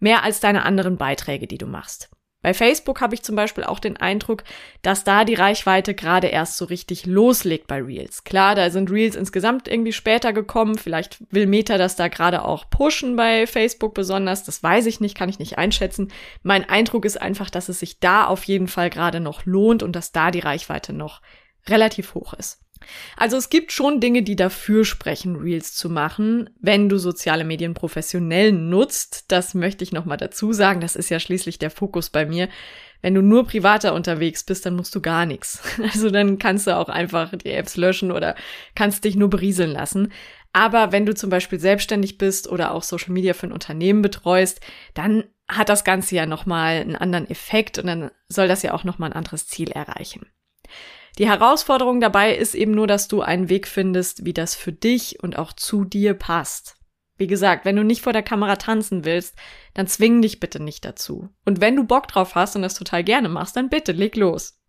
Mehr 0.00 0.24
als 0.24 0.40
deine 0.40 0.64
anderen 0.64 0.96
Beiträge, 0.96 1.46
die 1.46 1.58
du 1.58 1.66
machst. 1.66 2.10
Bei 2.40 2.54
Facebook 2.54 3.00
habe 3.00 3.16
ich 3.16 3.22
zum 3.24 3.34
Beispiel 3.34 3.64
auch 3.64 3.80
den 3.80 3.96
Eindruck, 3.96 4.44
dass 4.82 5.02
da 5.02 5.24
die 5.24 5.34
Reichweite 5.34 5.92
gerade 5.92 6.28
erst 6.28 6.56
so 6.56 6.66
richtig 6.66 7.04
loslegt 7.04 7.66
bei 7.66 7.82
Reels. 7.82 8.22
Klar, 8.22 8.54
da 8.54 8.70
sind 8.70 8.92
Reels 8.92 9.16
insgesamt 9.16 9.66
irgendwie 9.66 9.92
später 9.92 10.32
gekommen. 10.32 10.78
Vielleicht 10.78 11.18
will 11.32 11.46
Meta 11.46 11.78
das 11.78 11.96
da 11.96 12.06
gerade 12.06 12.44
auch 12.44 12.70
pushen 12.70 13.16
bei 13.16 13.48
Facebook 13.48 13.92
besonders. 13.92 14.44
Das 14.44 14.62
weiß 14.62 14.86
ich 14.86 15.00
nicht, 15.00 15.16
kann 15.16 15.28
ich 15.28 15.40
nicht 15.40 15.58
einschätzen. 15.58 16.12
Mein 16.44 16.68
Eindruck 16.68 17.04
ist 17.04 17.20
einfach, 17.20 17.50
dass 17.50 17.68
es 17.68 17.80
sich 17.80 17.98
da 17.98 18.26
auf 18.26 18.44
jeden 18.44 18.68
Fall 18.68 18.88
gerade 18.88 19.18
noch 19.18 19.44
lohnt 19.44 19.82
und 19.82 19.96
dass 19.96 20.12
da 20.12 20.30
die 20.30 20.38
Reichweite 20.38 20.92
noch 20.92 21.20
relativ 21.66 22.14
hoch 22.14 22.34
ist. 22.34 22.60
Also 23.16 23.36
es 23.36 23.50
gibt 23.50 23.72
schon 23.72 24.00
Dinge, 24.00 24.22
die 24.22 24.36
dafür 24.36 24.84
sprechen, 24.84 25.36
Reels 25.36 25.74
zu 25.74 25.90
machen, 25.90 26.50
wenn 26.60 26.88
du 26.88 26.98
soziale 26.98 27.44
Medien 27.44 27.74
professionell 27.74 28.52
nutzt. 28.52 29.26
Das 29.28 29.54
möchte 29.54 29.84
ich 29.84 29.92
nochmal 29.92 30.16
dazu 30.16 30.52
sagen. 30.52 30.80
Das 30.80 30.96
ist 30.96 31.10
ja 31.10 31.20
schließlich 31.20 31.58
der 31.58 31.70
Fokus 31.70 32.10
bei 32.10 32.26
mir. 32.26 32.48
Wenn 33.00 33.14
du 33.14 33.22
nur 33.22 33.46
privater 33.46 33.94
unterwegs 33.94 34.42
bist, 34.42 34.66
dann 34.66 34.74
musst 34.74 34.94
du 34.94 35.00
gar 35.00 35.26
nichts. 35.26 35.62
Also 35.82 36.10
dann 36.10 36.38
kannst 36.38 36.66
du 36.66 36.76
auch 36.76 36.88
einfach 36.88 37.32
die 37.36 37.52
Apps 37.52 37.76
löschen 37.76 38.10
oder 38.12 38.34
kannst 38.74 39.04
dich 39.04 39.16
nur 39.16 39.30
berieseln 39.30 39.70
lassen. 39.70 40.12
Aber 40.52 40.92
wenn 40.92 41.06
du 41.06 41.14
zum 41.14 41.30
Beispiel 41.30 41.60
selbstständig 41.60 42.18
bist 42.18 42.48
oder 42.48 42.72
auch 42.72 42.82
Social 42.82 43.12
Media 43.12 43.34
für 43.34 43.46
ein 43.46 43.52
Unternehmen 43.52 44.02
betreust, 44.02 44.60
dann 44.94 45.24
hat 45.48 45.68
das 45.68 45.84
Ganze 45.84 46.16
ja 46.16 46.26
nochmal 46.26 46.80
einen 46.80 46.96
anderen 46.96 47.28
Effekt 47.30 47.78
und 47.78 47.86
dann 47.86 48.10
soll 48.28 48.48
das 48.48 48.62
ja 48.62 48.74
auch 48.74 48.84
nochmal 48.84 49.10
ein 49.10 49.16
anderes 49.16 49.46
Ziel 49.46 49.70
erreichen. 49.70 50.26
Die 51.18 51.28
Herausforderung 51.28 52.00
dabei 52.00 52.34
ist 52.36 52.54
eben 52.54 52.70
nur, 52.70 52.86
dass 52.86 53.08
du 53.08 53.22
einen 53.22 53.48
Weg 53.48 53.66
findest, 53.66 54.24
wie 54.24 54.32
das 54.32 54.54
für 54.54 54.72
dich 54.72 55.20
und 55.20 55.36
auch 55.36 55.52
zu 55.52 55.84
dir 55.84 56.14
passt. 56.14 56.76
Wie 57.16 57.26
gesagt, 57.26 57.64
wenn 57.64 57.74
du 57.74 57.82
nicht 57.82 58.02
vor 58.02 58.12
der 58.12 58.22
Kamera 58.22 58.54
tanzen 58.54 59.04
willst, 59.04 59.34
dann 59.74 59.88
zwing 59.88 60.22
dich 60.22 60.38
bitte 60.38 60.62
nicht 60.62 60.84
dazu. 60.84 61.28
Und 61.44 61.60
wenn 61.60 61.74
du 61.74 61.82
Bock 61.84 62.06
drauf 62.06 62.36
hast 62.36 62.54
und 62.54 62.62
das 62.62 62.74
total 62.74 63.02
gerne 63.02 63.28
machst, 63.28 63.56
dann 63.56 63.68
bitte 63.68 63.90
leg 63.90 64.14
los. 64.14 64.60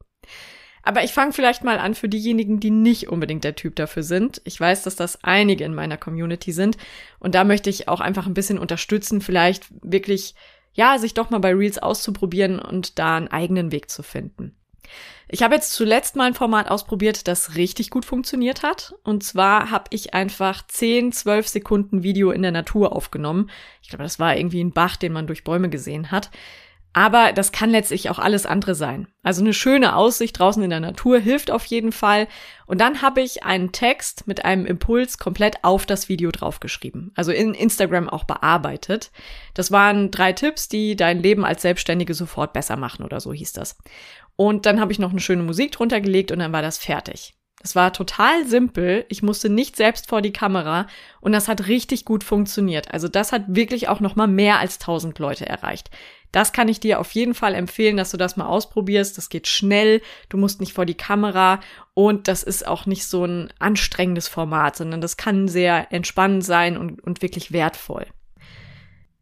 Aber 0.81 1.03
ich 1.03 1.13
fange 1.13 1.33
vielleicht 1.33 1.63
mal 1.63 1.77
an 1.77 1.93
für 1.93 2.09
diejenigen, 2.09 2.59
die 2.59 2.71
nicht 2.71 3.09
unbedingt 3.09 3.43
der 3.43 3.55
Typ 3.55 3.75
dafür 3.75 4.01
sind. 4.01 4.41
Ich 4.45 4.59
weiß, 4.59 4.81
dass 4.81 4.95
das 4.95 5.23
einige 5.23 5.63
in 5.65 5.75
meiner 5.75 5.97
Community 5.97 6.51
sind. 6.51 6.77
Und 7.19 7.35
da 7.35 7.43
möchte 7.43 7.69
ich 7.69 7.87
auch 7.87 7.99
einfach 7.99 8.25
ein 8.25 8.33
bisschen 8.33 8.57
unterstützen, 8.57 9.21
vielleicht 9.21 9.67
wirklich, 9.83 10.33
ja, 10.73 10.97
sich 10.97 11.13
doch 11.13 11.29
mal 11.29 11.39
bei 11.39 11.53
Reels 11.53 11.77
auszuprobieren 11.77 12.57
und 12.57 12.97
da 12.97 13.17
einen 13.17 13.27
eigenen 13.27 13.71
Weg 13.71 13.91
zu 13.91 14.01
finden. 14.01 14.58
Ich 15.27 15.43
habe 15.43 15.55
jetzt 15.55 15.73
zuletzt 15.73 16.15
mal 16.15 16.25
ein 16.25 16.33
Format 16.33 16.69
ausprobiert, 16.69 17.27
das 17.27 17.55
richtig 17.55 17.89
gut 17.89 18.05
funktioniert 18.05 18.63
hat. 18.63 18.95
Und 19.03 19.23
zwar 19.23 19.69
habe 19.69 19.85
ich 19.91 20.13
einfach 20.13 20.65
10, 20.67 21.11
12 21.11 21.47
Sekunden 21.47 22.03
Video 22.03 22.31
in 22.31 22.41
der 22.41 22.51
Natur 22.51 22.95
aufgenommen. 22.95 23.49
Ich 23.81 23.89
glaube, 23.89 24.03
das 24.03 24.19
war 24.19 24.35
irgendwie 24.35 24.63
ein 24.63 24.73
Bach, 24.73 24.95
den 24.95 25.13
man 25.13 25.27
durch 25.27 25.43
Bäume 25.43 25.69
gesehen 25.69 26.11
hat. 26.11 26.31
Aber 26.91 27.33
das 27.33 27.51
kann 27.51 27.69
letztlich 27.69 28.09
auch 28.09 28.17
alles 28.17 28.47
andere 28.47 28.73
sein. 28.73 29.07
Also 29.21 29.41
eine 29.41 29.53
schöne 29.53 29.95
Aussicht 29.95 30.39
draußen 30.39 30.63
in 30.63 30.71
der 30.71 30.79
Natur 30.79 31.19
hilft 31.19 31.51
auf 31.51 31.65
jeden 31.65 31.91
Fall. 31.91 32.27
Und 32.65 32.81
dann 32.81 33.03
habe 33.03 33.21
ich 33.21 33.43
einen 33.43 33.71
Text 33.71 34.25
mit 34.25 34.43
einem 34.43 34.65
Impuls 34.65 35.19
komplett 35.19 35.63
auf 35.63 35.85
das 35.85 36.09
Video 36.09 36.31
draufgeschrieben. 36.31 37.11
Also 37.15 37.31
in 37.31 37.53
Instagram 37.53 38.09
auch 38.09 38.23
bearbeitet. 38.23 39.11
Das 39.53 39.71
waren 39.71 40.09
drei 40.09 40.33
Tipps, 40.33 40.67
die 40.67 40.95
dein 40.95 41.21
Leben 41.21 41.45
als 41.45 41.61
Selbstständige 41.61 42.15
sofort 42.15 42.53
besser 42.53 42.75
machen 42.75 43.05
oder 43.05 43.19
so 43.19 43.33
hieß 43.33 43.53
das. 43.53 43.77
Und 44.39 44.65
dann 44.65 44.79
habe 44.79 44.93
ich 44.93 44.99
noch 44.99 45.11
eine 45.11 45.19
schöne 45.19 45.43
Musik 45.43 45.73
drunter 45.73 45.99
gelegt 45.99 46.31
und 46.31 46.39
dann 46.39 46.53
war 46.53 46.61
das 46.61 46.77
fertig. 46.77 47.33
Es 47.61 47.75
war 47.75 47.91
total 47.91 48.47
simpel. 48.47 49.05
Ich 49.09 49.21
musste 49.21 49.49
nicht 49.49 49.75
selbst 49.75 50.07
vor 50.07 50.21
die 50.21 50.31
Kamera 50.31 50.87
und 51.19 51.33
das 51.33 51.49
hat 51.49 51.67
richtig 51.67 52.05
gut 52.05 52.23
funktioniert. 52.23 52.93
Also 52.93 53.09
das 53.09 53.33
hat 53.33 53.43
wirklich 53.49 53.89
auch 53.89 53.99
noch 53.99 54.15
mal 54.15 54.29
mehr 54.29 54.59
als 54.59 54.79
1000 54.79 55.19
Leute 55.19 55.45
erreicht. 55.45 55.91
Das 56.31 56.53
kann 56.53 56.69
ich 56.69 56.79
dir 56.79 57.01
auf 57.01 57.11
jeden 57.11 57.33
Fall 57.33 57.53
empfehlen, 57.53 57.97
dass 57.97 58.11
du 58.11 58.17
das 58.17 58.37
mal 58.37 58.45
ausprobierst. 58.45 59.17
Das 59.17 59.27
geht 59.27 59.49
schnell. 59.49 60.01
Du 60.29 60.37
musst 60.37 60.61
nicht 60.61 60.71
vor 60.71 60.85
die 60.85 60.95
Kamera 60.95 61.59
und 61.93 62.29
das 62.29 62.41
ist 62.41 62.65
auch 62.65 62.85
nicht 62.85 63.07
so 63.07 63.25
ein 63.25 63.51
anstrengendes 63.59 64.29
Format, 64.29 64.77
sondern 64.77 65.01
das 65.01 65.17
kann 65.17 65.49
sehr 65.49 65.91
entspannend 65.91 66.45
sein 66.45 66.77
und, 66.77 67.03
und 67.03 67.21
wirklich 67.21 67.51
wertvoll. 67.51 68.07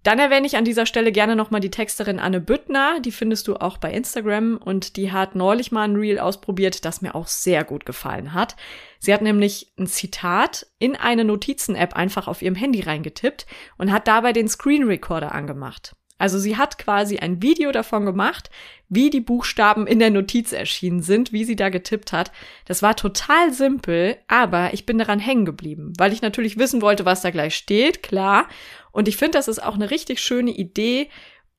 Dann 0.03 0.19
erwähne 0.19 0.47
ich 0.47 0.55
an 0.55 0.63
dieser 0.63 0.85
Stelle 0.85 1.11
gerne 1.11 1.35
nochmal 1.35 1.59
die 1.59 1.71
Texterin 1.71 2.19
Anne 2.19 2.39
Büttner. 2.39 3.01
Die 3.01 3.11
findest 3.11 3.47
du 3.49 3.57
auch 3.57 3.77
bei 3.77 3.91
Instagram 3.91 4.57
und 4.57 4.95
die 4.95 5.11
hat 5.11 5.35
neulich 5.35 5.73
mal 5.73 5.83
ein 5.83 5.97
Reel 5.97 6.19
ausprobiert, 6.19 6.85
das 6.85 7.01
mir 7.01 7.13
auch 7.13 7.27
sehr 7.27 7.65
gut 7.65 7.85
gefallen 7.85 8.33
hat. 8.33 8.55
Sie 8.99 9.13
hat 9.13 9.21
nämlich 9.21 9.73
ein 9.77 9.87
Zitat 9.87 10.65
in 10.79 10.95
eine 10.95 11.25
Notizen-App 11.25 11.93
einfach 11.93 12.29
auf 12.29 12.41
ihrem 12.41 12.55
Handy 12.55 12.81
reingetippt 12.81 13.47
und 13.77 13.91
hat 13.91 14.07
dabei 14.07 14.31
den 14.31 14.47
Screen 14.47 14.83
Recorder 14.83 15.33
angemacht. 15.33 15.96
Also 16.17 16.39
sie 16.39 16.57
hat 16.57 16.77
quasi 16.77 17.17
ein 17.19 17.41
Video 17.41 17.71
davon 17.71 18.05
gemacht, 18.05 18.49
wie 18.89 19.09
die 19.09 19.21
Buchstaben 19.21 19.85
in 19.85 19.99
der 19.99 20.09
Notiz 20.09 20.51
erschienen 20.51 21.01
sind, 21.01 21.31
wie 21.31 21.43
sie 21.43 21.55
da 21.55 21.69
getippt 21.69 22.11
hat. 22.11 22.31
Das 22.65 22.81
war 22.81 22.95
total 22.95 23.53
simpel, 23.53 24.17
aber 24.27 24.73
ich 24.73 24.85
bin 24.85 24.97
daran 24.97 25.19
hängen 25.19 25.45
geblieben, 25.45 25.93
weil 25.97 26.13
ich 26.13 26.21
natürlich 26.21 26.57
wissen 26.57 26.81
wollte, 26.81 27.05
was 27.05 27.21
da 27.21 27.29
gleich 27.29 27.55
steht, 27.55 28.01
klar. 28.01 28.47
Und 28.91 29.07
ich 29.07 29.17
finde, 29.17 29.37
das 29.37 29.47
ist 29.47 29.61
auch 29.61 29.75
eine 29.75 29.91
richtig 29.91 30.19
schöne 30.21 30.51
Idee, 30.51 31.09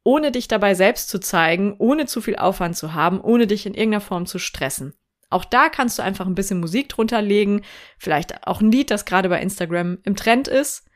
ohne 0.03 0.33
dich 0.33 0.49
dabei 0.49 0.75
selbst 0.75 1.09
zu 1.11 1.21
zeigen, 1.21 1.77
ohne 1.79 2.07
zu 2.07 2.21
viel 2.21 2.37
Aufwand 2.37 2.77
zu 2.77 2.95
haben, 2.95 3.21
ohne 3.21 3.47
dich 3.47 3.67
in 3.67 3.75
irgendeiner 3.75 4.01
Form 4.01 4.27
zu 4.27 4.39
stressen. 4.39 4.95
Auch 5.31 5.45
da 5.45 5.69
kannst 5.69 5.99
du 5.99 6.03
einfach 6.03 6.27
ein 6.27 6.35
bisschen 6.35 6.61
Musik 6.61 6.89
drunter 6.89 7.21
legen, 7.21 7.63
vielleicht 7.99 8.47
auch 8.47 8.61
ein 8.61 8.73
Lied, 8.73 8.91
das 8.91 9.05
gerade 9.05 9.29
bei 9.29 9.41
Instagram 9.41 9.99
im 10.05 10.17
Trend 10.17 10.49
ist. 10.49 10.88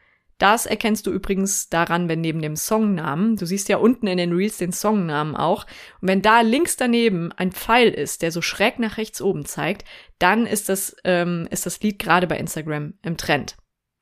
Das 0.42 0.66
erkennst 0.66 1.06
du 1.06 1.12
übrigens 1.12 1.68
daran, 1.68 2.08
wenn 2.08 2.20
neben 2.20 2.42
dem 2.42 2.56
Songnamen, 2.56 3.36
du 3.36 3.46
siehst 3.46 3.68
ja 3.68 3.76
unten 3.76 4.08
in 4.08 4.18
den 4.18 4.32
Reels 4.32 4.56
den 4.56 4.72
Songnamen 4.72 5.36
auch, 5.36 5.66
und 6.00 6.08
wenn 6.08 6.20
da 6.20 6.40
links 6.40 6.76
daneben 6.76 7.30
ein 7.30 7.52
Pfeil 7.52 7.90
ist, 7.90 8.22
der 8.22 8.32
so 8.32 8.42
schräg 8.42 8.80
nach 8.80 8.96
rechts 8.96 9.22
oben 9.22 9.44
zeigt, 9.44 9.86
dann 10.18 10.44
ist 10.44 10.68
das, 10.68 10.96
ähm, 11.04 11.46
ist 11.52 11.64
das 11.64 11.80
Lied 11.80 12.00
gerade 12.00 12.26
bei 12.26 12.38
Instagram 12.38 12.94
im 13.02 13.16
Trend. 13.16 13.56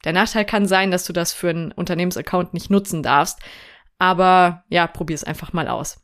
Der 0.06 0.14
Nachteil 0.14 0.46
kann 0.46 0.66
sein, 0.66 0.90
dass 0.90 1.04
du 1.04 1.12
das 1.12 1.34
für 1.34 1.50
einen 1.50 1.72
Unternehmensaccount 1.72 2.54
nicht 2.54 2.70
nutzen 2.70 3.02
darfst, 3.02 3.38
aber 3.98 4.64
ja, 4.70 4.86
probier's 4.86 5.24
einfach 5.24 5.52
mal 5.52 5.68
aus. 5.68 6.02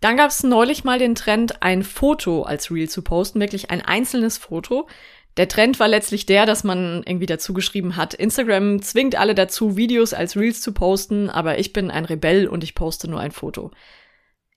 Dann 0.00 0.16
gab 0.16 0.30
es 0.30 0.42
neulich 0.42 0.82
mal 0.82 0.98
den 0.98 1.14
Trend, 1.14 1.62
ein 1.62 1.84
Foto 1.84 2.42
als 2.42 2.72
Reel 2.72 2.90
zu 2.90 3.02
posten, 3.02 3.38
wirklich 3.38 3.70
ein 3.70 3.82
einzelnes 3.82 4.36
Foto. 4.36 4.88
Der 5.36 5.48
Trend 5.48 5.80
war 5.80 5.88
letztlich 5.88 6.26
der, 6.26 6.46
dass 6.46 6.62
man 6.62 7.02
irgendwie 7.04 7.26
dazu 7.26 7.54
geschrieben 7.54 7.96
hat, 7.96 8.14
Instagram 8.14 8.82
zwingt 8.82 9.16
alle 9.16 9.34
dazu, 9.34 9.76
Videos 9.76 10.14
als 10.14 10.36
Reels 10.36 10.60
zu 10.60 10.72
posten, 10.72 11.28
aber 11.28 11.58
ich 11.58 11.72
bin 11.72 11.90
ein 11.90 12.04
Rebell 12.04 12.46
und 12.46 12.62
ich 12.62 12.74
poste 12.74 13.08
nur 13.08 13.20
ein 13.20 13.32
Foto. 13.32 13.72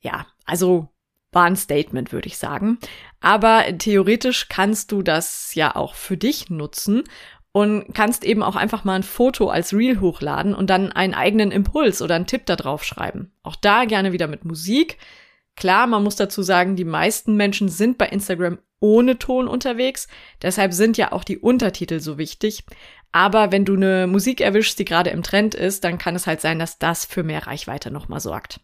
Ja, 0.02 0.28
also 0.46 0.90
war 1.32 1.46
ein 1.46 1.56
Statement, 1.56 2.12
würde 2.12 2.28
ich 2.28 2.38
sagen. 2.38 2.78
Aber 3.20 3.66
theoretisch 3.78 4.50
kannst 4.50 4.92
du 4.92 5.02
das 5.02 5.54
ja 5.56 5.76
auch 5.76 5.96
für 5.96 6.18
dich 6.18 6.50
nutzen 6.50 7.04
und 7.52 7.94
kannst 7.96 8.24
eben 8.24 8.44
auch 8.44 8.56
einfach 8.56 8.84
mal 8.84 8.96
ein 8.96 9.04
Foto 9.04 9.50
als 9.50 9.74
Reel 9.74 10.00
hochladen 10.00 10.54
und 10.54 10.70
dann 10.70 10.92
einen 10.92 11.16
eigenen 11.16 11.52
Impuls 11.52 12.02
oder 12.02 12.16
einen 12.16 12.28
Tipp 12.28 12.46
da 12.46 12.56
drauf 12.56 12.84
schreiben. 12.84 13.32
Auch 13.42 13.56
da 13.56 13.86
gerne 13.86 14.12
wieder 14.12 14.28
mit 14.28 14.46
Musik. 14.46 14.98
Klar, 15.58 15.88
man 15.88 16.04
muss 16.04 16.16
dazu 16.16 16.44
sagen, 16.44 16.76
die 16.76 16.86
meisten 16.86 17.36
Menschen 17.36 17.68
sind 17.68 17.98
bei 17.98 18.08
Instagram 18.08 18.60
ohne 18.80 19.18
Ton 19.18 19.48
unterwegs. 19.48 20.08
Deshalb 20.42 20.72
sind 20.72 20.98
ja 20.98 21.12
auch 21.12 21.24
die 21.24 21.40
Untertitel 21.40 22.00
so 22.00 22.18
wichtig. 22.18 22.64
Aber 23.12 23.52
wenn 23.52 23.66
du 23.66 23.76
eine 23.76 24.06
Musik 24.06 24.40
erwischst, 24.40 24.78
die 24.78 24.86
gerade 24.86 25.10
im 25.10 25.24
Trend 25.24 25.56
ist, 25.56 25.84
dann 25.84 25.98
kann 25.98 26.16
es 26.16 26.28
halt 26.28 26.42
sein, 26.42 26.60
dass 26.60 26.78
das 26.78 27.06
für 27.06 27.24
mehr 27.24 27.48
Reichweite 27.48 27.90
nochmal 27.90 28.20
sorgt. 28.20 28.60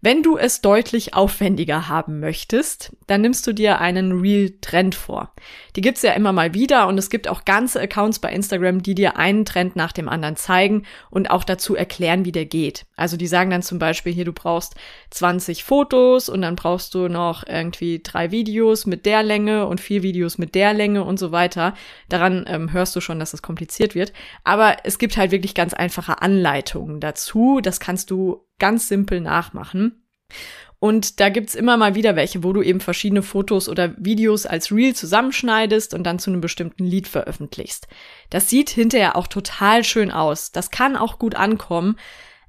Wenn 0.00 0.22
du 0.22 0.36
es 0.36 0.60
deutlich 0.60 1.14
aufwendiger 1.14 1.88
haben 1.88 2.20
möchtest, 2.20 2.96
dann 3.08 3.20
nimmst 3.20 3.44
du 3.48 3.52
dir 3.52 3.80
einen 3.80 4.20
Real 4.20 4.52
Trend 4.60 4.94
vor. 4.94 5.34
Die 5.74 5.80
gibt's 5.80 6.02
ja 6.02 6.12
immer 6.12 6.32
mal 6.32 6.54
wieder 6.54 6.86
und 6.86 6.98
es 6.98 7.10
gibt 7.10 7.26
auch 7.26 7.44
ganze 7.44 7.80
Accounts 7.80 8.20
bei 8.20 8.30
Instagram, 8.30 8.80
die 8.80 8.94
dir 8.94 9.16
einen 9.16 9.44
Trend 9.44 9.74
nach 9.74 9.90
dem 9.90 10.08
anderen 10.08 10.36
zeigen 10.36 10.84
und 11.10 11.32
auch 11.32 11.42
dazu 11.42 11.74
erklären, 11.74 12.24
wie 12.24 12.30
der 12.30 12.46
geht. 12.46 12.86
Also 12.94 13.16
die 13.16 13.26
sagen 13.26 13.50
dann 13.50 13.62
zum 13.62 13.80
Beispiel 13.80 14.12
hier, 14.12 14.24
du 14.24 14.32
brauchst 14.32 14.76
20 15.10 15.64
Fotos 15.64 16.28
und 16.28 16.42
dann 16.42 16.54
brauchst 16.54 16.94
du 16.94 17.08
noch 17.08 17.44
irgendwie 17.44 18.00
drei 18.00 18.30
Videos 18.30 18.86
mit 18.86 19.04
der 19.04 19.24
Länge 19.24 19.66
und 19.66 19.80
vier 19.80 20.04
Videos 20.04 20.38
mit 20.38 20.54
der 20.54 20.74
Länge 20.74 21.02
und 21.02 21.18
so 21.18 21.32
weiter. 21.32 21.74
Daran 22.08 22.44
ähm, 22.46 22.72
hörst 22.72 22.94
du 22.94 23.00
schon, 23.00 23.18
dass 23.18 23.34
es 23.34 23.42
kompliziert 23.42 23.96
wird. 23.96 24.12
Aber 24.44 24.76
es 24.84 24.98
gibt 24.98 25.16
halt 25.16 25.32
wirklich 25.32 25.56
ganz 25.56 25.74
einfache 25.74 26.22
Anleitungen 26.22 27.00
dazu. 27.00 27.60
Das 27.60 27.80
kannst 27.80 28.12
du 28.12 28.47
ganz 28.58 28.88
simpel 28.88 29.20
nachmachen. 29.20 30.02
Und 30.80 31.18
da 31.18 31.28
gibt's 31.28 31.56
immer 31.56 31.76
mal 31.76 31.96
wieder 31.96 32.14
welche, 32.14 32.44
wo 32.44 32.52
du 32.52 32.62
eben 32.62 32.80
verschiedene 32.80 33.22
Fotos 33.22 33.68
oder 33.68 33.94
Videos 33.96 34.46
als 34.46 34.70
Reel 34.70 34.94
zusammenschneidest 34.94 35.92
und 35.92 36.04
dann 36.04 36.20
zu 36.20 36.30
einem 36.30 36.40
bestimmten 36.40 36.84
Lied 36.84 37.08
veröffentlichst. 37.08 37.88
Das 38.30 38.48
sieht 38.48 38.70
hinterher 38.70 39.16
auch 39.16 39.26
total 39.26 39.82
schön 39.82 40.12
aus. 40.12 40.52
Das 40.52 40.70
kann 40.70 40.96
auch 40.96 41.18
gut 41.18 41.34
ankommen, 41.34 41.96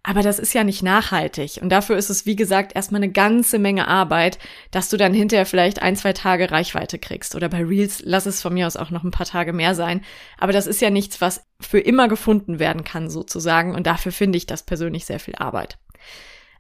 aber 0.03 0.21
das 0.21 0.37
ist 0.37 0.53
ja 0.53 0.63
nicht 0.63 0.83
nachhaltig. 0.83 1.59
Und 1.61 1.69
dafür 1.69 1.97
ist 1.97 2.11
es, 2.11 2.27
wie 2.27 2.35
gesagt, 2.35 2.75
erstmal 2.75 3.01
eine 3.01 3.11
ganze 3.11 3.57
Menge 3.57 3.87
Arbeit, 3.87 4.37
dass 4.69 4.89
du 4.89 4.97
dann 4.97 5.13
hinterher 5.13 5.47
vielleicht 5.47 5.81
ein, 5.81 5.95
zwei 5.95 6.13
Tage 6.13 6.51
Reichweite 6.51 6.99
kriegst. 6.99 7.33
Oder 7.35 7.49
bei 7.49 7.63
Reels 7.63 8.01
lass 8.05 8.27
es 8.27 8.43
von 8.43 8.53
mir 8.53 8.67
aus 8.67 8.77
auch 8.77 8.91
noch 8.91 9.03
ein 9.03 9.11
paar 9.11 9.25
Tage 9.25 9.53
mehr 9.53 9.73
sein. 9.73 10.01
Aber 10.37 10.53
das 10.53 10.67
ist 10.67 10.81
ja 10.81 10.91
nichts, 10.91 11.19
was 11.19 11.43
für 11.59 11.79
immer 11.79 12.07
gefunden 12.07 12.59
werden 12.59 12.83
kann, 12.83 13.09
sozusagen. 13.09 13.73
Und 13.73 13.87
dafür 13.87 14.11
finde 14.11 14.37
ich 14.37 14.45
das 14.45 14.63
persönlich 14.63 15.05
sehr 15.05 15.19
viel 15.19 15.35
Arbeit. 15.35 15.79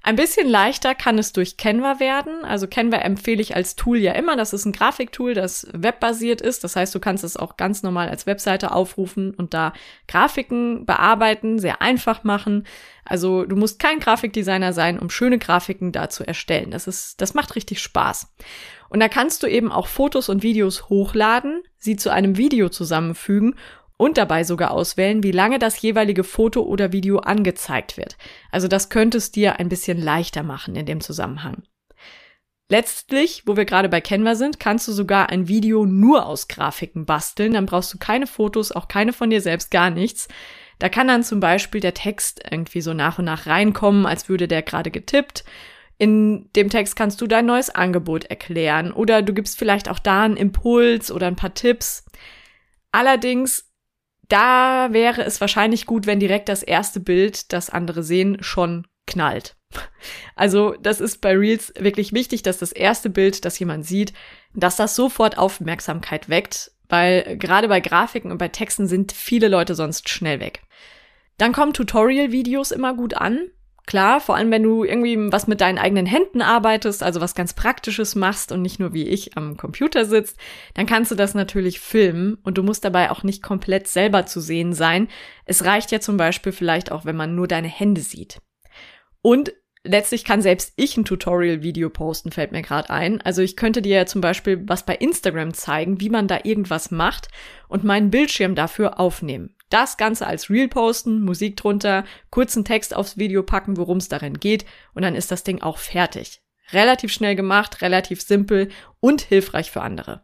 Ein 0.01 0.15
bisschen 0.15 0.47
leichter 0.47 0.95
kann 0.95 1.17
es 1.17 1.33
durch 1.33 1.57
Canva 1.57 1.99
werden. 1.99 2.45
Also 2.45 2.67
Canva 2.67 2.97
empfehle 2.97 3.41
ich 3.41 3.55
als 3.55 3.75
Tool 3.75 3.97
ja 3.97 4.13
immer. 4.13 4.37
Das 4.37 4.53
ist 4.53 4.63
ein 4.65 4.71
Grafiktool, 4.71 5.33
das 5.33 5.67
webbasiert 5.73 6.39
ist. 6.39 6.63
Das 6.63 6.77
heißt, 6.77 6.95
du 6.95 6.99
kannst 6.99 7.25
es 7.25 7.35
auch 7.35 7.57
ganz 7.57 7.83
normal 7.83 8.07
als 8.07 8.25
Webseite 8.25 8.71
aufrufen 8.71 9.33
und 9.33 9.53
da 9.53 9.73
Grafiken 10.07 10.85
bearbeiten, 10.85 11.59
sehr 11.59 11.81
einfach 11.81 12.23
machen. 12.23 12.65
Also 13.03 13.43
du 13.43 13.57
musst 13.57 13.79
kein 13.79 13.99
Grafikdesigner 13.99 14.71
sein, 14.71 14.99
um 14.99 15.09
schöne 15.09 15.37
Grafiken 15.37 15.91
da 15.91 16.09
zu 16.09 16.25
erstellen. 16.25 16.71
Das 16.71 16.87
ist, 16.87 17.19
das 17.19 17.33
macht 17.33 17.55
richtig 17.55 17.81
Spaß. 17.81 18.33
Und 18.87 19.01
da 19.01 19.09
kannst 19.09 19.43
du 19.43 19.47
eben 19.47 19.71
auch 19.71 19.87
Fotos 19.87 20.29
und 20.29 20.43
Videos 20.43 20.89
hochladen, 20.89 21.61
sie 21.77 21.97
zu 21.97 22.09
einem 22.09 22.37
Video 22.37 22.69
zusammenfügen 22.69 23.55
und 23.99 24.17
dabei 24.17 24.45
sogar 24.45 24.71
auswählen, 24.71 25.23
wie 25.23 25.31
lange 25.31 25.59
das 25.59 25.81
jeweilige 25.81 26.23
Foto 26.23 26.61
oder 26.61 26.93
Video 26.93 27.19
angezeigt 27.19 27.97
wird. 27.97 28.17
Also 28.49 28.69
das 28.69 28.89
könnte 28.89 29.17
es 29.17 29.31
dir 29.31 29.59
ein 29.59 29.67
bisschen 29.67 30.01
leichter 30.01 30.41
machen 30.41 30.77
in 30.77 30.85
dem 30.85 31.01
Zusammenhang. 31.01 31.63
Letztlich, 32.69 33.43
wo 33.45 33.57
wir 33.57 33.65
gerade 33.65 33.89
bei 33.89 33.99
Canva 33.99 34.35
sind, 34.35 34.57
kannst 34.57 34.87
du 34.87 34.93
sogar 34.93 35.29
ein 35.29 35.49
Video 35.49 35.85
nur 35.85 36.27
aus 36.27 36.47
Grafiken 36.47 37.05
basteln. 37.05 37.53
Dann 37.53 37.65
brauchst 37.65 37.93
du 37.93 37.97
keine 37.97 38.25
Fotos, 38.25 38.71
auch 38.71 38.87
keine 38.87 39.11
von 39.11 39.29
dir 39.31 39.41
selbst, 39.41 39.69
gar 39.69 39.89
nichts. 39.89 40.29
Da 40.77 40.87
kann 40.87 41.09
dann 41.09 41.23
zum 41.23 41.41
Beispiel 41.41 41.81
der 41.81 41.93
Text 41.93 42.41
irgendwie 42.49 42.79
so 42.79 42.93
nach 42.93 43.19
und 43.19 43.25
nach 43.25 43.47
reinkommen, 43.47 44.05
als 44.05 44.29
würde 44.29 44.47
der 44.47 44.61
gerade 44.61 44.91
getippt. 44.91 45.43
In 45.97 46.49
dem 46.55 46.69
Text 46.69 46.95
kannst 46.95 47.19
du 47.19 47.27
dein 47.27 47.45
neues 47.45 47.69
Angebot 47.69 48.23
erklären 48.25 48.93
oder 48.93 49.21
du 49.23 49.33
gibst 49.33 49.59
vielleicht 49.59 49.89
auch 49.89 49.99
da 49.99 50.23
einen 50.23 50.37
Impuls 50.37 51.11
oder 51.11 51.27
ein 51.27 51.35
paar 51.35 51.53
Tipps. 51.53 52.05
Allerdings 52.93 53.68
da 54.29 54.89
wäre 54.91 55.23
es 55.23 55.41
wahrscheinlich 55.41 55.85
gut, 55.85 56.05
wenn 56.05 56.19
direkt 56.19 56.49
das 56.49 56.63
erste 56.63 56.99
Bild, 56.99 57.51
das 57.51 57.69
andere 57.69 58.03
sehen, 58.03 58.37
schon 58.41 58.87
knallt. 59.05 59.55
Also 60.35 60.75
das 60.81 61.01
ist 61.01 61.19
bei 61.19 61.35
Reels 61.35 61.73
wirklich 61.77 62.13
wichtig, 62.13 62.41
dass 62.43 62.57
das 62.57 62.71
erste 62.71 63.09
Bild, 63.09 63.43
das 63.43 63.59
jemand 63.59 63.85
sieht, 63.85 64.13
dass 64.53 64.77
das 64.77 64.95
sofort 64.95 65.37
Aufmerksamkeit 65.37 66.29
weckt, 66.29 66.71
weil 66.87 67.37
gerade 67.37 67.67
bei 67.67 67.81
Grafiken 67.81 68.31
und 68.31 68.37
bei 68.37 68.47
Texten 68.47 68.87
sind 68.87 69.11
viele 69.11 69.49
Leute 69.49 69.75
sonst 69.75 70.07
schnell 70.07 70.39
weg. 70.39 70.61
Dann 71.37 71.51
kommen 71.51 71.73
Tutorial-Videos 71.73 72.71
immer 72.71 72.93
gut 72.93 73.15
an. 73.15 73.49
Klar, 73.89 74.21
vor 74.21 74.35
allem 74.35 74.51
wenn 74.51 74.61
du 74.61 74.83
irgendwie 74.83 75.17
was 75.31 75.47
mit 75.47 75.61
deinen 75.61 75.79
eigenen 75.79 76.05
Händen 76.05 76.43
arbeitest, 76.43 77.01
also 77.01 77.21
was 77.21 77.33
ganz 77.33 77.53
Praktisches 77.55 78.13
machst 78.13 78.51
und 78.51 78.61
nicht 78.61 78.79
nur 78.79 78.93
wie 78.93 79.07
ich 79.07 79.35
am 79.35 79.57
Computer 79.57 80.05
sitzt, 80.05 80.37
dann 80.75 80.85
kannst 80.85 81.09
du 81.09 81.15
das 81.15 81.33
natürlich 81.33 81.79
filmen 81.79 82.37
und 82.43 82.59
du 82.59 82.61
musst 82.61 82.85
dabei 82.85 83.09
auch 83.09 83.23
nicht 83.23 83.41
komplett 83.41 83.87
selber 83.87 84.27
zu 84.27 84.41
sehen 84.41 84.73
sein. 84.73 85.07
Es 85.45 85.65
reicht 85.65 85.91
ja 85.91 85.99
zum 85.99 86.17
Beispiel 86.17 86.51
vielleicht 86.51 86.91
auch, 86.91 87.03
wenn 87.03 87.15
man 87.15 87.33
nur 87.33 87.47
deine 87.47 87.67
Hände 87.67 88.01
sieht. 88.01 88.37
Und 89.23 89.53
letztlich 89.89 90.23
kann 90.23 90.41
selbst 90.41 90.73
ich 90.75 90.95
ein 90.97 91.05
Tutorial-Video 91.05 91.89
posten, 91.89 92.31
fällt 92.31 92.51
mir 92.51 92.61
gerade 92.61 92.89
ein. 92.89 93.21
Also 93.21 93.41
ich 93.41 93.55
könnte 93.55 93.81
dir 93.81 93.97
ja 93.97 94.05
zum 94.05 94.21
Beispiel 94.21 94.61
was 94.67 94.85
bei 94.85 94.95
Instagram 94.95 95.53
zeigen, 95.53 95.99
wie 95.99 96.09
man 96.09 96.27
da 96.27 96.39
irgendwas 96.43 96.91
macht 96.91 97.27
und 97.67 97.83
meinen 97.83 98.11
Bildschirm 98.11 98.55
dafür 98.55 98.99
aufnehmen. 98.99 99.55
Das 99.69 99.97
Ganze 99.97 100.25
als 100.25 100.49
Reel 100.49 100.67
posten, 100.67 101.21
Musik 101.21 101.57
drunter, 101.57 102.05
kurzen 102.29 102.65
Text 102.65 102.95
aufs 102.95 103.17
Video 103.17 103.43
packen, 103.43 103.77
worum 103.77 103.97
es 103.97 104.07
darin 104.07 104.39
geht, 104.39 104.65
und 104.93 105.03
dann 105.03 105.15
ist 105.15 105.31
das 105.31 105.43
Ding 105.43 105.61
auch 105.61 105.77
fertig. 105.77 106.41
Relativ 106.71 107.11
schnell 107.11 107.35
gemacht, 107.35 107.81
relativ 107.81 108.21
simpel 108.21 108.69
und 108.99 109.21
hilfreich 109.21 109.71
für 109.71 109.81
andere. 109.81 110.23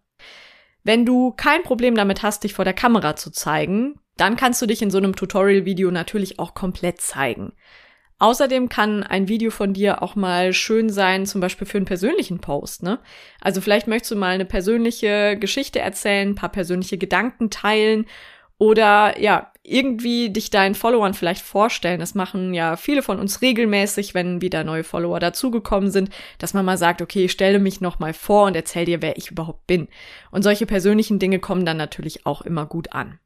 Wenn 0.84 1.05
du 1.05 1.31
kein 1.31 1.63
Problem 1.63 1.95
damit 1.95 2.22
hast, 2.22 2.43
dich 2.43 2.53
vor 2.53 2.65
der 2.65 2.74
Kamera 2.74 3.15
zu 3.15 3.31
zeigen, 3.31 4.00
dann 4.17 4.36
kannst 4.36 4.62
du 4.62 4.65
dich 4.65 4.81
in 4.81 4.91
so 4.91 5.00
einem 5.00 5.15
Tutorial-Video 5.15 5.91
natürlich 5.91 6.39
auch 6.39 6.53
komplett 6.53 7.01
zeigen. 7.01 7.53
Außerdem 8.17 8.69
kann 8.69 9.03
ein 9.03 9.27
Video 9.27 9.51
von 9.51 9.74
dir 9.74 10.01
auch 10.01 10.15
mal 10.15 10.53
schön 10.53 10.89
sein, 10.89 11.25
zum 11.25 11.41
Beispiel 11.41 11.67
für 11.67 11.77
einen 11.77 11.86
persönlichen 11.86 12.39
Post, 12.39 12.81
ne? 12.81 13.00
Also 13.41 13.60
vielleicht 13.60 13.88
möchtest 13.88 14.12
du 14.12 14.15
mal 14.15 14.34
eine 14.36 14.45
persönliche 14.45 15.38
Geschichte 15.38 15.79
erzählen, 15.79 16.29
ein 16.29 16.36
paar 16.36 16.50
persönliche 16.50 16.98
Gedanken 16.98 17.50
teilen 17.50 18.05
oder 18.57 19.19
ja, 19.19 19.51
irgendwie 19.63 20.29
dich 20.29 20.50
deinen 20.50 20.75
Followern 20.75 21.13
vielleicht 21.13 21.41
vorstellen. 21.41 22.00
Das 22.00 22.15
machen 22.15 22.53
ja 22.53 22.77
viele 22.77 23.01
von 23.01 23.19
uns 23.19 23.41
regelmäßig, 23.41 24.13
wenn 24.13 24.41
wieder 24.41 24.63
neue 24.63 24.84
Follower 24.84 25.19
dazugekommen 25.19 25.91
sind, 25.91 26.10
dass 26.38 26.53
man 26.53 26.63
mal 26.63 26.77
sagt, 26.77 27.01
okay, 27.01 27.25
ich 27.25 27.31
stelle 27.31 27.60
mich 27.60 27.81
noch 27.81 28.00
mal 28.00 28.13
vor 28.13 28.45
und 28.45 28.55
erzähl 28.55 28.86
dir, 28.86 29.01
wer 29.01 29.17
ich 29.17 29.31
überhaupt 29.31 29.67
bin. 29.67 29.88
Und 30.31 30.43
solche 30.43 30.65
persönlichen 30.65 31.19
Dinge 31.19 31.39
kommen 31.39 31.65
dann 31.65 31.77
natürlich 31.77 32.25
auch 32.25 32.43
immer 32.43 32.65
gut 32.65 32.93
an. 32.93 33.19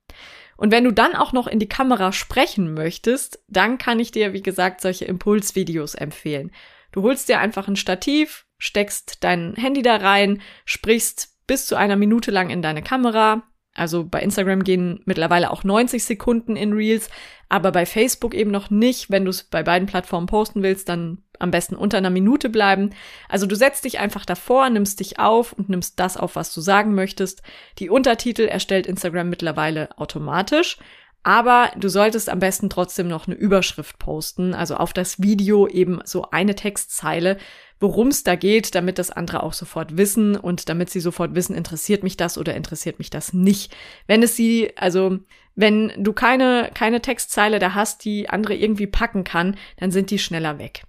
Und 0.60 0.74
wenn 0.74 0.84
du 0.84 0.92
dann 0.92 1.16
auch 1.16 1.32
noch 1.32 1.48
in 1.48 1.60
die 1.60 1.70
Kamera 1.70 2.12
sprechen 2.12 2.74
möchtest, 2.74 3.42
dann 3.48 3.78
kann 3.78 3.98
ich 3.98 4.12
dir, 4.12 4.34
wie 4.34 4.42
gesagt, 4.42 4.82
solche 4.82 5.06
Impulsvideos 5.06 5.96
empfehlen. 5.96 6.52
Du 6.92 7.02
holst 7.04 7.30
dir 7.30 7.40
einfach 7.40 7.70
ein 7.70 7.78
Stativ, 7.78 8.46
steckst 8.58 9.24
dein 9.24 9.56
Handy 9.56 9.82
da 9.84 9.96
rein, 9.96 10.42
sprichst 10.66 11.38
bis 11.48 11.66
zu 11.66 11.78
einer 11.78 11.96
Minute 11.96 12.30
lang 12.30 12.50
in 12.50 12.62
deine 12.62 12.84
Kamera, 12.84 13.44
also 13.74 14.04
bei 14.04 14.22
Instagram 14.22 14.64
gehen 14.66 15.02
mittlerweile 15.06 15.52
auch 15.52 15.64
90 15.64 16.04
Sekunden 16.04 16.58
in 16.58 16.74
Reels, 16.74 17.10
aber 17.48 17.72
bei 17.72 17.86
Facebook 17.86 18.34
eben 18.34 18.52
noch 18.52 18.70
nicht. 18.70 19.10
Wenn 19.10 19.24
du 19.24 19.30
es 19.30 19.46
bei 19.46 19.64
beiden 19.64 19.88
Plattformen 19.88 20.28
posten 20.28 20.62
willst, 20.62 20.90
dann 20.90 21.24
am 21.40 21.52
besten 21.52 21.76
unter 21.76 21.98
einer 21.98 22.10
Minute 22.10 22.50
bleiben. 22.50 22.92
Also 23.28 23.46
du 23.46 23.56
setzt 23.56 23.86
dich 23.86 24.00
einfach 24.00 24.26
davor, 24.26 24.70
nimmst 24.70 25.00
dich 25.00 25.20
auf 25.20 25.54
und 25.54 25.70
nimmst 25.70 26.00
das 26.00 26.18
auf, 26.18 26.36
was 26.36 26.54
du 26.54 26.62
sagen 26.62 26.94
möchtest. 26.94 27.42
Die 27.80 27.90
Untertitel 27.90 28.44
erstellt 28.44 28.88
Instagram 28.88 29.30
mittlerweile 29.30 29.90
automatisch. 29.98 30.78
Aber 31.24 31.72
du 31.76 31.90
solltest 31.90 32.30
am 32.30 32.40
besten 32.40 32.70
trotzdem 32.70 33.08
noch 33.10 33.28
eine 33.28 33.36
Überschrift 33.36 34.00
posten, 34.00 34.54
also 34.54 34.76
auf 34.76 34.94
das 34.94 35.22
Video 35.22 35.68
eben 35.68 36.00
so 36.06 36.32
eine 36.32 36.56
Textzeile, 36.56 37.38
worum 37.80 38.08
es 38.08 38.24
da 38.24 38.36
geht, 38.36 38.74
damit 38.74 38.98
das 38.98 39.12
andere 39.12 39.44
auch 39.44 39.54
sofort 39.54 39.98
wissen 39.98 40.38
und 40.38 40.70
damit 40.70 40.90
sie 40.90 41.02
sofort 41.02 41.36
wissen, 41.36 41.56
interessiert 41.56 42.04
mich 42.04 42.16
das 42.16 42.38
oder 42.38 42.56
interessiert 42.56 43.00
mich 43.00 43.10
das 43.10 43.34
nicht. 43.34 43.76
Wenn 44.08 44.24
es 44.24 44.36
sie, 44.36 44.72
also 44.78 45.20
wenn 45.56 45.92
du 45.98 46.14
keine, 46.14 46.72
keine 46.74 47.02
Textzeile 47.02 47.60
da 47.60 47.74
hast, 47.74 48.06
die 48.06 48.30
andere 48.30 48.56
irgendwie 48.56 48.88
packen 48.88 49.26
kann, 49.26 49.58
dann 49.78 49.92
sind 49.92 50.12
die 50.12 50.20
schneller 50.20 50.58
weg. 50.58 50.84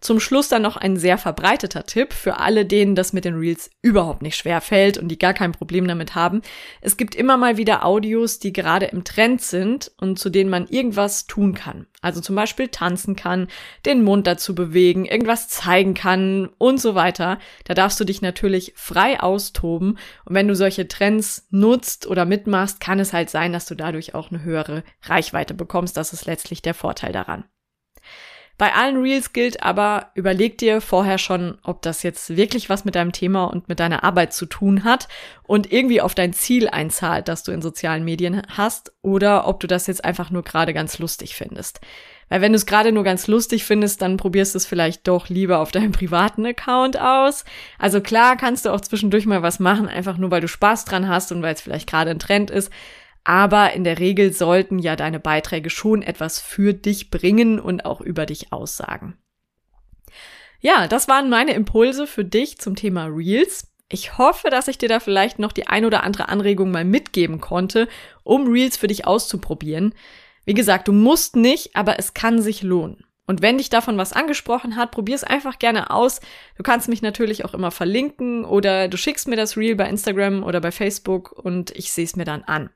Zum 0.00 0.20
Schluss 0.20 0.48
dann 0.48 0.62
noch 0.62 0.76
ein 0.76 0.96
sehr 0.96 1.16
verbreiteter 1.16 1.84
Tipp 1.84 2.12
für 2.12 2.38
alle, 2.38 2.66
denen 2.66 2.94
das 2.94 3.12
mit 3.12 3.24
den 3.24 3.36
Reels 3.36 3.70
überhaupt 3.80 4.20
nicht 4.20 4.36
schwer 4.36 4.60
fällt 4.60 4.98
und 4.98 5.08
die 5.08 5.18
gar 5.18 5.32
kein 5.32 5.52
Problem 5.52 5.88
damit 5.88 6.14
haben. 6.14 6.42
Es 6.82 6.96
gibt 6.96 7.14
immer 7.14 7.36
mal 7.36 7.56
wieder 7.56 7.84
Audios, 7.84 8.38
die 8.38 8.52
gerade 8.52 8.86
im 8.86 9.04
Trend 9.04 9.40
sind 9.40 9.90
und 9.98 10.18
zu 10.18 10.28
denen 10.28 10.50
man 10.50 10.66
irgendwas 10.68 11.26
tun 11.26 11.54
kann. 11.54 11.86
Also 12.02 12.20
zum 12.20 12.36
Beispiel 12.36 12.68
tanzen 12.68 13.16
kann, 13.16 13.48
den 13.86 14.04
Mund 14.04 14.26
dazu 14.26 14.54
bewegen, 14.54 15.06
irgendwas 15.06 15.48
zeigen 15.48 15.94
kann 15.94 16.50
und 16.58 16.80
so 16.80 16.94
weiter. 16.94 17.38
Da 17.64 17.74
darfst 17.74 17.98
du 17.98 18.04
dich 18.04 18.20
natürlich 18.20 18.74
frei 18.76 19.18
austoben. 19.18 19.98
Und 20.24 20.34
wenn 20.34 20.46
du 20.46 20.54
solche 20.54 20.88
Trends 20.88 21.48
nutzt 21.50 22.06
oder 22.06 22.26
mitmachst, 22.26 22.80
kann 22.80 23.00
es 23.00 23.14
halt 23.14 23.30
sein, 23.30 23.52
dass 23.52 23.66
du 23.66 23.74
dadurch 23.74 24.14
auch 24.14 24.30
eine 24.30 24.42
höhere 24.42 24.84
Reichweite 25.02 25.54
bekommst. 25.54 25.96
Das 25.96 26.12
ist 26.12 26.26
letztlich 26.26 26.60
der 26.60 26.74
Vorteil 26.74 27.12
daran. 27.12 27.44
Bei 28.58 28.72
allen 28.74 28.96
Reels 28.96 29.34
gilt 29.34 29.62
aber, 29.62 30.10
überleg 30.14 30.56
dir 30.56 30.80
vorher 30.80 31.18
schon, 31.18 31.58
ob 31.62 31.82
das 31.82 32.02
jetzt 32.02 32.36
wirklich 32.36 32.70
was 32.70 32.86
mit 32.86 32.94
deinem 32.94 33.12
Thema 33.12 33.44
und 33.44 33.68
mit 33.68 33.80
deiner 33.80 34.02
Arbeit 34.02 34.32
zu 34.32 34.46
tun 34.46 34.82
hat 34.82 35.08
und 35.42 35.70
irgendwie 35.70 36.00
auf 36.00 36.14
dein 36.14 36.32
Ziel 36.32 36.68
einzahlt, 36.68 37.28
das 37.28 37.42
du 37.42 37.52
in 37.52 37.60
sozialen 37.60 38.04
Medien 38.04 38.40
hast, 38.48 38.92
oder 39.02 39.46
ob 39.46 39.60
du 39.60 39.66
das 39.66 39.86
jetzt 39.86 40.04
einfach 40.06 40.30
nur 40.30 40.42
gerade 40.42 40.72
ganz 40.72 40.98
lustig 40.98 41.34
findest. 41.34 41.80
Weil 42.30 42.40
wenn 42.40 42.52
du 42.52 42.56
es 42.56 42.66
gerade 42.66 42.92
nur 42.92 43.04
ganz 43.04 43.26
lustig 43.26 43.64
findest, 43.64 44.00
dann 44.00 44.16
probierst 44.16 44.54
du 44.54 44.58
es 44.58 44.66
vielleicht 44.66 45.06
doch 45.06 45.28
lieber 45.28 45.58
auf 45.58 45.70
deinem 45.70 45.92
privaten 45.92 46.46
Account 46.46 46.98
aus. 46.98 47.44
Also 47.78 48.00
klar 48.00 48.36
kannst 48.38 48.64
du 48.64 48.70
auch 48.70 48.80
zwischendurch 48.80 49.26
mal 49.26 49.42
was 49.42 49.58
machen, 49.60 49.86
einfach 49.86 50.16
nur 50.16 50.30
weil 50.30 50.40
du 50.40 50.48
Spaß 50.48 50.86
dran 50.86 51.08
hast 51.08 51.30
und 51.30 51.42
weil 51.42 51.54
es 51.54 51.60
vielleicht 51.60 51.90
gerade 51.90 52.10
ein 52.10 52.18
Trend 52.18 52.50
ist 52.50 52.72
aber 53.26 53.72
in 53.72 53.82
der 53.82 53.98
Regel 53.98 54.32
sollten 54.32 54.78
ja 54.78 54.94
deine 54.94 55.18
Beiträge 55.18 55.68
schon 55.68 56.02
etwas 56.02 56.38
für 56.38 56.74
dich 56.74 57.10
bringen 57.10 57.58
und 57.58 57.84
auch 57.84 58.00
über 58.00 58.24
dich 58.24 58.52
aussagen. 58.52 59.18
Ja, 60.60 60.86
das 60.86 61.08
waren 61.08 61.28
meine 61.28 61.52
Impulse 61.54 62.06
für 62.06 62.24
dich 62.24 62.58
zum 62.58 62.76
Thema 62.76 63.06
Reels. 63.06 63.74
Ich 63.88 64.16
hoffe, 64.16 64.48
dass 64.48 64.68
ich 64.68 64.78
dir 64.78 64.88
da 64.88 65.00
vielleicht 65.00 65.40
noch 65.40 65.50
die 65.50 65.66
ein 65.66 65.84
oder 65.84 66.04
andere 66.04 66.28
Anregung 66.28 66.70
mal 66.70 66.84
mitgeben 66.84 67.40
konnte, 67.40 67.88
um 68.22 68.46
Reels 68.46 68.76
für 68.76 68.86
dich 68.86 69.08
auszuprobieren. 69.08 69.92
Wie 70.44 70.54
gesagt, 70.54 70.86
du 70.86 70.92
musst 70.92 71.34
nicht, 71.34 71.74
aber 71.74 71.98
es 71.98 72.14
kann 72.14 72.40
sich 72.40 72.62
lohnen. 72.62 73.05
Und 73.26 73.42
wenn 73.42 73.58
dich 73.58 73.70
davon 73.70 73.98
was 73.98 74.12
angesprochen 74.12 74.76
hat, 74.76 74.92
probier 74.92 75.16
es 75.16 75.24
einfach 75.24 75.58
gerne 75.58 75.90
aus. 75.90 76.20
Du 76.56 76.62
kannst 76.62 76.88
mich 76.88 77.02
natürlich 77.02 77.44
auch 77.44 77.54
immer 77.54 77.72
verlinken 77.72 78.44
oder 78.44 78.88
du 78.88 78.96
schickst 78.96 79.26
mir 79.26 79.36
das 79.36 79.56
Reel 79.56 79.74
bei 79.74 79.88
Instagram 79.88 80.44
oder 80.44 80.60
bei 80.60 80.70
Facebook 80.70 81.32
und 81.32 81.72
ich 81.72 81.90
sehe 81.92 82.04
es 82.04 82.14
mir 82.14 82.24
dann 82.24 82.44
an. 82.44 82.70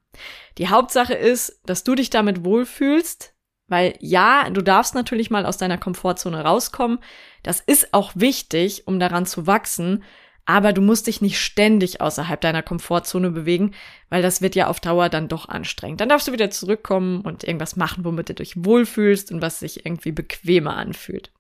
Die 0.59 0.69
Hauptsache 0.69 1.15
ist, 1.15 1.61
dass 1.67 1.85
du 1.85 1.95
dich 1.95 2.11
damit 2.11 2.45
wohlfühlst, 2.45 3.33
weil 3.69 3.95
ja, 4.01 4.51
du 4.51 4.61
darfst 4.61 4.97
natürlich 4.97 5.31
mal 5.31 5.47
aus 5.47 5.57
deiner 5.57 5.79
Komfortzone 5.79 6.43
rauskommen. 6.43 6.99
Das 7.45 7.61
ist 7.61 7.95
auch 7.95 8.11
wichtig, 8.17 8.89
um 8.89 8.99
daran 8.99 9.27
zu 9.27 9.47
wachsen 9.47 10.03
aber 10.51 10.73
du 10.73 10.81
musst 10.81 11.07
dich 11.07 11.21
nicht 11.21 11.39
ständig 11.39 12.01
außerhalb 12.01 12.41
deiner 12.41 12.65
Komfortzone 12.65 13.31
bewegen, 13.31 13.73
weil 14.09 14.21
das 14.21 14.43
wird 14.43 14.57
ja 14.57 14.67
auf 14.67 14.81
Dauer 14.81 15.09
dann 15.09 15.29
doch 15.29 15.49
anstrengend. 15.49 16.01
Dann 16.01 16.09
darfst 16.09 16.27
du 16.27 16.33
wieder 16.33 16.51
zurückkommen 16.51 17.21
und 17.21 17.45
irgendwas 17.45 17.77
machen, 17.77 18.05
womit 18.05 18.31
du 18.31 18.35
dich 18.35 18.65
wohlfühlst 18.65 19.31
und 19.31 19.43
was 19.43 19.61
sich 19.61 19.87
irgendwie 19.87 20.11
bequemer 20.11 20.77
anfühlt. 20.77 21.31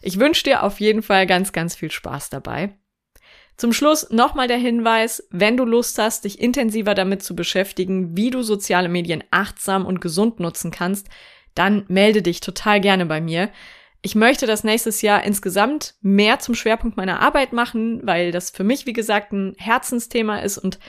Ich 0.00 0.20
wünsche 0.20 0.44
dir 0.44 0.62
auf 0.62 0.78
jeden 0.78 1.02
Fall 1.02 1.26
ganz, 1.26 1.50
ganz 1.50 1.74
viel 1.74 1.90
Spaß 1.90 2.30
dabei. 2.30 2.72
Zum 3.56 3.72
Schluss 3.72 4.10
nochmal 4.10 4.46
der 4.46 4.58
Hinweis, 4.58 5.26
wenn 5.30 5.56
du 5.56 5.64
Lust 5.64 5.98
hast, 5.98 6.24
dich 6.24 6.40
intensiver 6.40 6.94
damit 6.94 7.24
zu 7.24 7.34
beschäftigen, 7.34 8.16
wie 8.16 8.30
du 8.30 8.42
soziale 8.42 8.88
Medien 8.88 9.24
achtsam 9.32 9.86
und 9.86 10.00
gesund 10.00 10.38
nutzen 10.38 10.70
kannst, 10.70 11.08
dann 11.56 11.84
melde 11.88 12.22
dich 12.22 12.38
total 12.38 12.80
gerne 12.80 13.06
bei 13.06 13.20
mir. 13.20 13.50
Ich 14.04 14.16
möchte 14.16 14.46
das 14.46 14.64
nächstes 14.64 15.00
Jahr 15.00 15.22
insgesamt 15.22 15.94
mehr 16.00 16.40
zum 16.40 16.56
Schwerpunkt 16.56 16.96
meiner 16.96 17.20
Arbeit 17.20 17.52
machen, 17.52 18.00
weil 18.04 18.32
das 18.32 18.50
für 18.50 18.64
mich, 18.64 18.84
wie 18.84 18.92
gesagt, 18.92 19.32
ein 19.32 19.54
Herzensthema 19.58 20.38
ist 20.38 20.58
und 20.58 20.80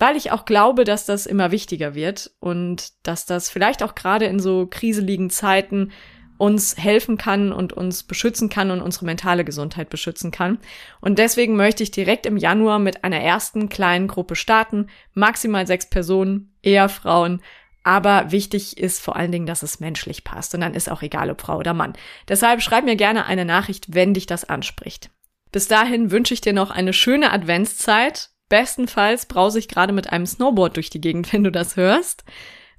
weil 0.00 0.16
ich 0.16 0.32
auch 0.32 0.44
glaube, 0.44 0.82
dass 0.82 1.06
das 1.06 1.26
immer 1.26 1.52
wichtiger 1.52 1.94
wird 1.94 2.32
und 2.40 2.92
dass 3.04 3.24
das 3.24 3.48
vielleicht 3.48 3.84
auch 3.84 3.94
gerade 3.94 4.24
in 4.24 4.40
so 4.40 4.66
kriseligen 4.68 5.30
Zeiten 5.30 5.92
uns 6.38 6.76
helfen 6.76 7.18
kann 7.18 7.52
und 7.52 7.72
uns 7.72 8.02
beschützen 8.02 8.48
kann 8.48 8.72
und 8.72 8.82
unsere 8.82 9.04
mentale 9.04 9.44
Gesundheit 9.44 9.90
beschützen 9.90 10.32
kann. 10.32 10.58
Und 11.00 11.20
deswegen 11.20 11.54
möchte 11.54 11.84
ich 11.84 11.92
direkt 11.92 12.26
im 12.26 12.36
Januar 12.36 12.80
mit 12.80 13.04
einer 13.04 13.20
ersten 13.20 13.68
kleinen 13.68 14.08
Gruppe 14.08 14.34
starten, 14.34 14.88
maximal 15.14 15.68
sechs 15.68 15.88
Personen, 15.88 16.52
eher 16.60 16.88
Frauen, 16.88 17.40
aber 17.84 18.30
wichtig 18.30 18.78
ist 18.78 19.00
vor 19.00 19.16
allen 19.16 19.32
Dingen, 19.32 19.46
dass 19.46 19.62
es 19.62 19.80
menschlich 19.80 20.24
passt. 20.24 20.54
Und 20.54 20.60
dann 20.60 20.74
ist 20.74 20.90
auch 20.90 21.02
egal, 21.02 21.30
ob 21.30 21.40
Frau 21.40 21.58
oder 21.58 21.74
Mann. 21.74 21.94
Deshalb 22.28 22.62
schreib 22.62 22.84
mir 22.84 22.96
gerne 22.96 23.26
eine 23.26 23.44
Nachricht, 23.44 23.94
wenn 23.94 24.14
dich 24.14 24.26
das 24.26 24.44
anspricht. 24.44 25.10
Bis 25.50 25.68
dahin 25.68 26.10
wünsche 26.10 26.34
ich 26.34 26.40
dir 26.40 26.52
noch 26.52 26.70
eine 26.70 26.92
schöne 26.92 27.32
Adventszeit. 27.32 28.30
Bestenfalls 28.48 29.26
brause 29.26 29.58
ich 29.58 29.68
gerade 29.68 29.92
mit 29.92 30.12
einem 30.12 30.26
Snowboard 30.26 30.76
durch 30.76 30.90
die 30.90 31.00
Gegend, 31.00 31.30
wenn 31.32 31.44
du 31.44 31.50
das 31.50 31.76
hörst. 31.76 32.24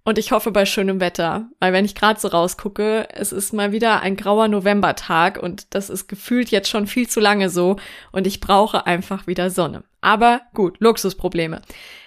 Und 0.05 0.17
ich 0.17 0.33
hoffe 0.33 0.51
bei 0.51 0.65
schönem 0.65 0.99
Wetter, 0.99 1.47
weil 1.59 1.71
wenn 1.71 1.85
ich 1.85 1.95
gerade 1.95 2.19
so 2.19 2.27
rausgucke, 2.27 3.07
es 3.13 3.31
ist 3.31 3.53
mal 3.53 3.71
wieder 3.71 4.01
ein 4.01 4.17
grauer 4.17 4.49
Novembertag 4.49 5.41
und 5.41 5.73
das 5.73 5.89
ist 5.89 6.07
gefühlt 6.07 6.49
jetzt 6.51 6.67
schon 6.67 6.87
viel 6.87 7.07
zu 7.07 7.21
lange 7.21 7.49
so 7.49 7.77
und 8.11 8.27
ich 8.27 8.41
brauche 8.41 8.85
einfach 8.85 9.27
wieder 9.27 9.49
Sonne. 9.49 9.85
Aber 10.01 10.41
gut, 10.53 10.75
Luxusprobleme. 10.81 11.61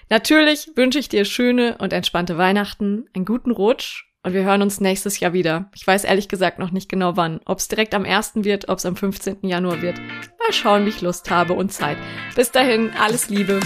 Natürlich 0.08 0.70
wünsche 0.76 0.98
ich 0.98 1.08
dir 1.08 1.24
schöne 1.24 1.78
und 1.78 1.92
entspannte 1.92 2.38
Weihnachten, 2.38 3.06
einen 3.14 3.24
guten 3.24 3.50
Rutsch 3.50 4.04
und 4.22 4.34
wir 4.34 4.44
hören 4.44 4.62
uns 4.62 4.80
nächstes 4.80 5.18
Jahr 5.18 5.32
wieder. 5.32 5.70
Ich 5.74 5.86
weiß 5.86 6.04
ehrlich 6.04 6.28
gesagt 6.28 6.58
noch 6.58 6.70
nicht 6.70 6.88
genau 6.88 7.16
wann. 7.16 7.40
Ob 7.44 7.58
es 7.58 7.68
direkt 7.68 7.94
am 7.94 8.04
1. 8.04 8.36
wird, 8.36 8.68
ob 8.68 8.78
es 8.78 8.86
am 8.86 8.96
15. 8.96 9.38
Januar 9.42 9.82
wird. 9.82 9.98
Mal 9.98 10.52
schauen, 10.52 10.84
wie 10.84 10.90
ich 10.90 11.00
Lust 11.00 11.30
habe 11.30 11.54
und 11.54 11.72
Zeit. 11.72 11.98
Bis 12.34 12.50
dahin, 12.52 12.90
alles 12.98 13.28
Liebe. 13.28 13.60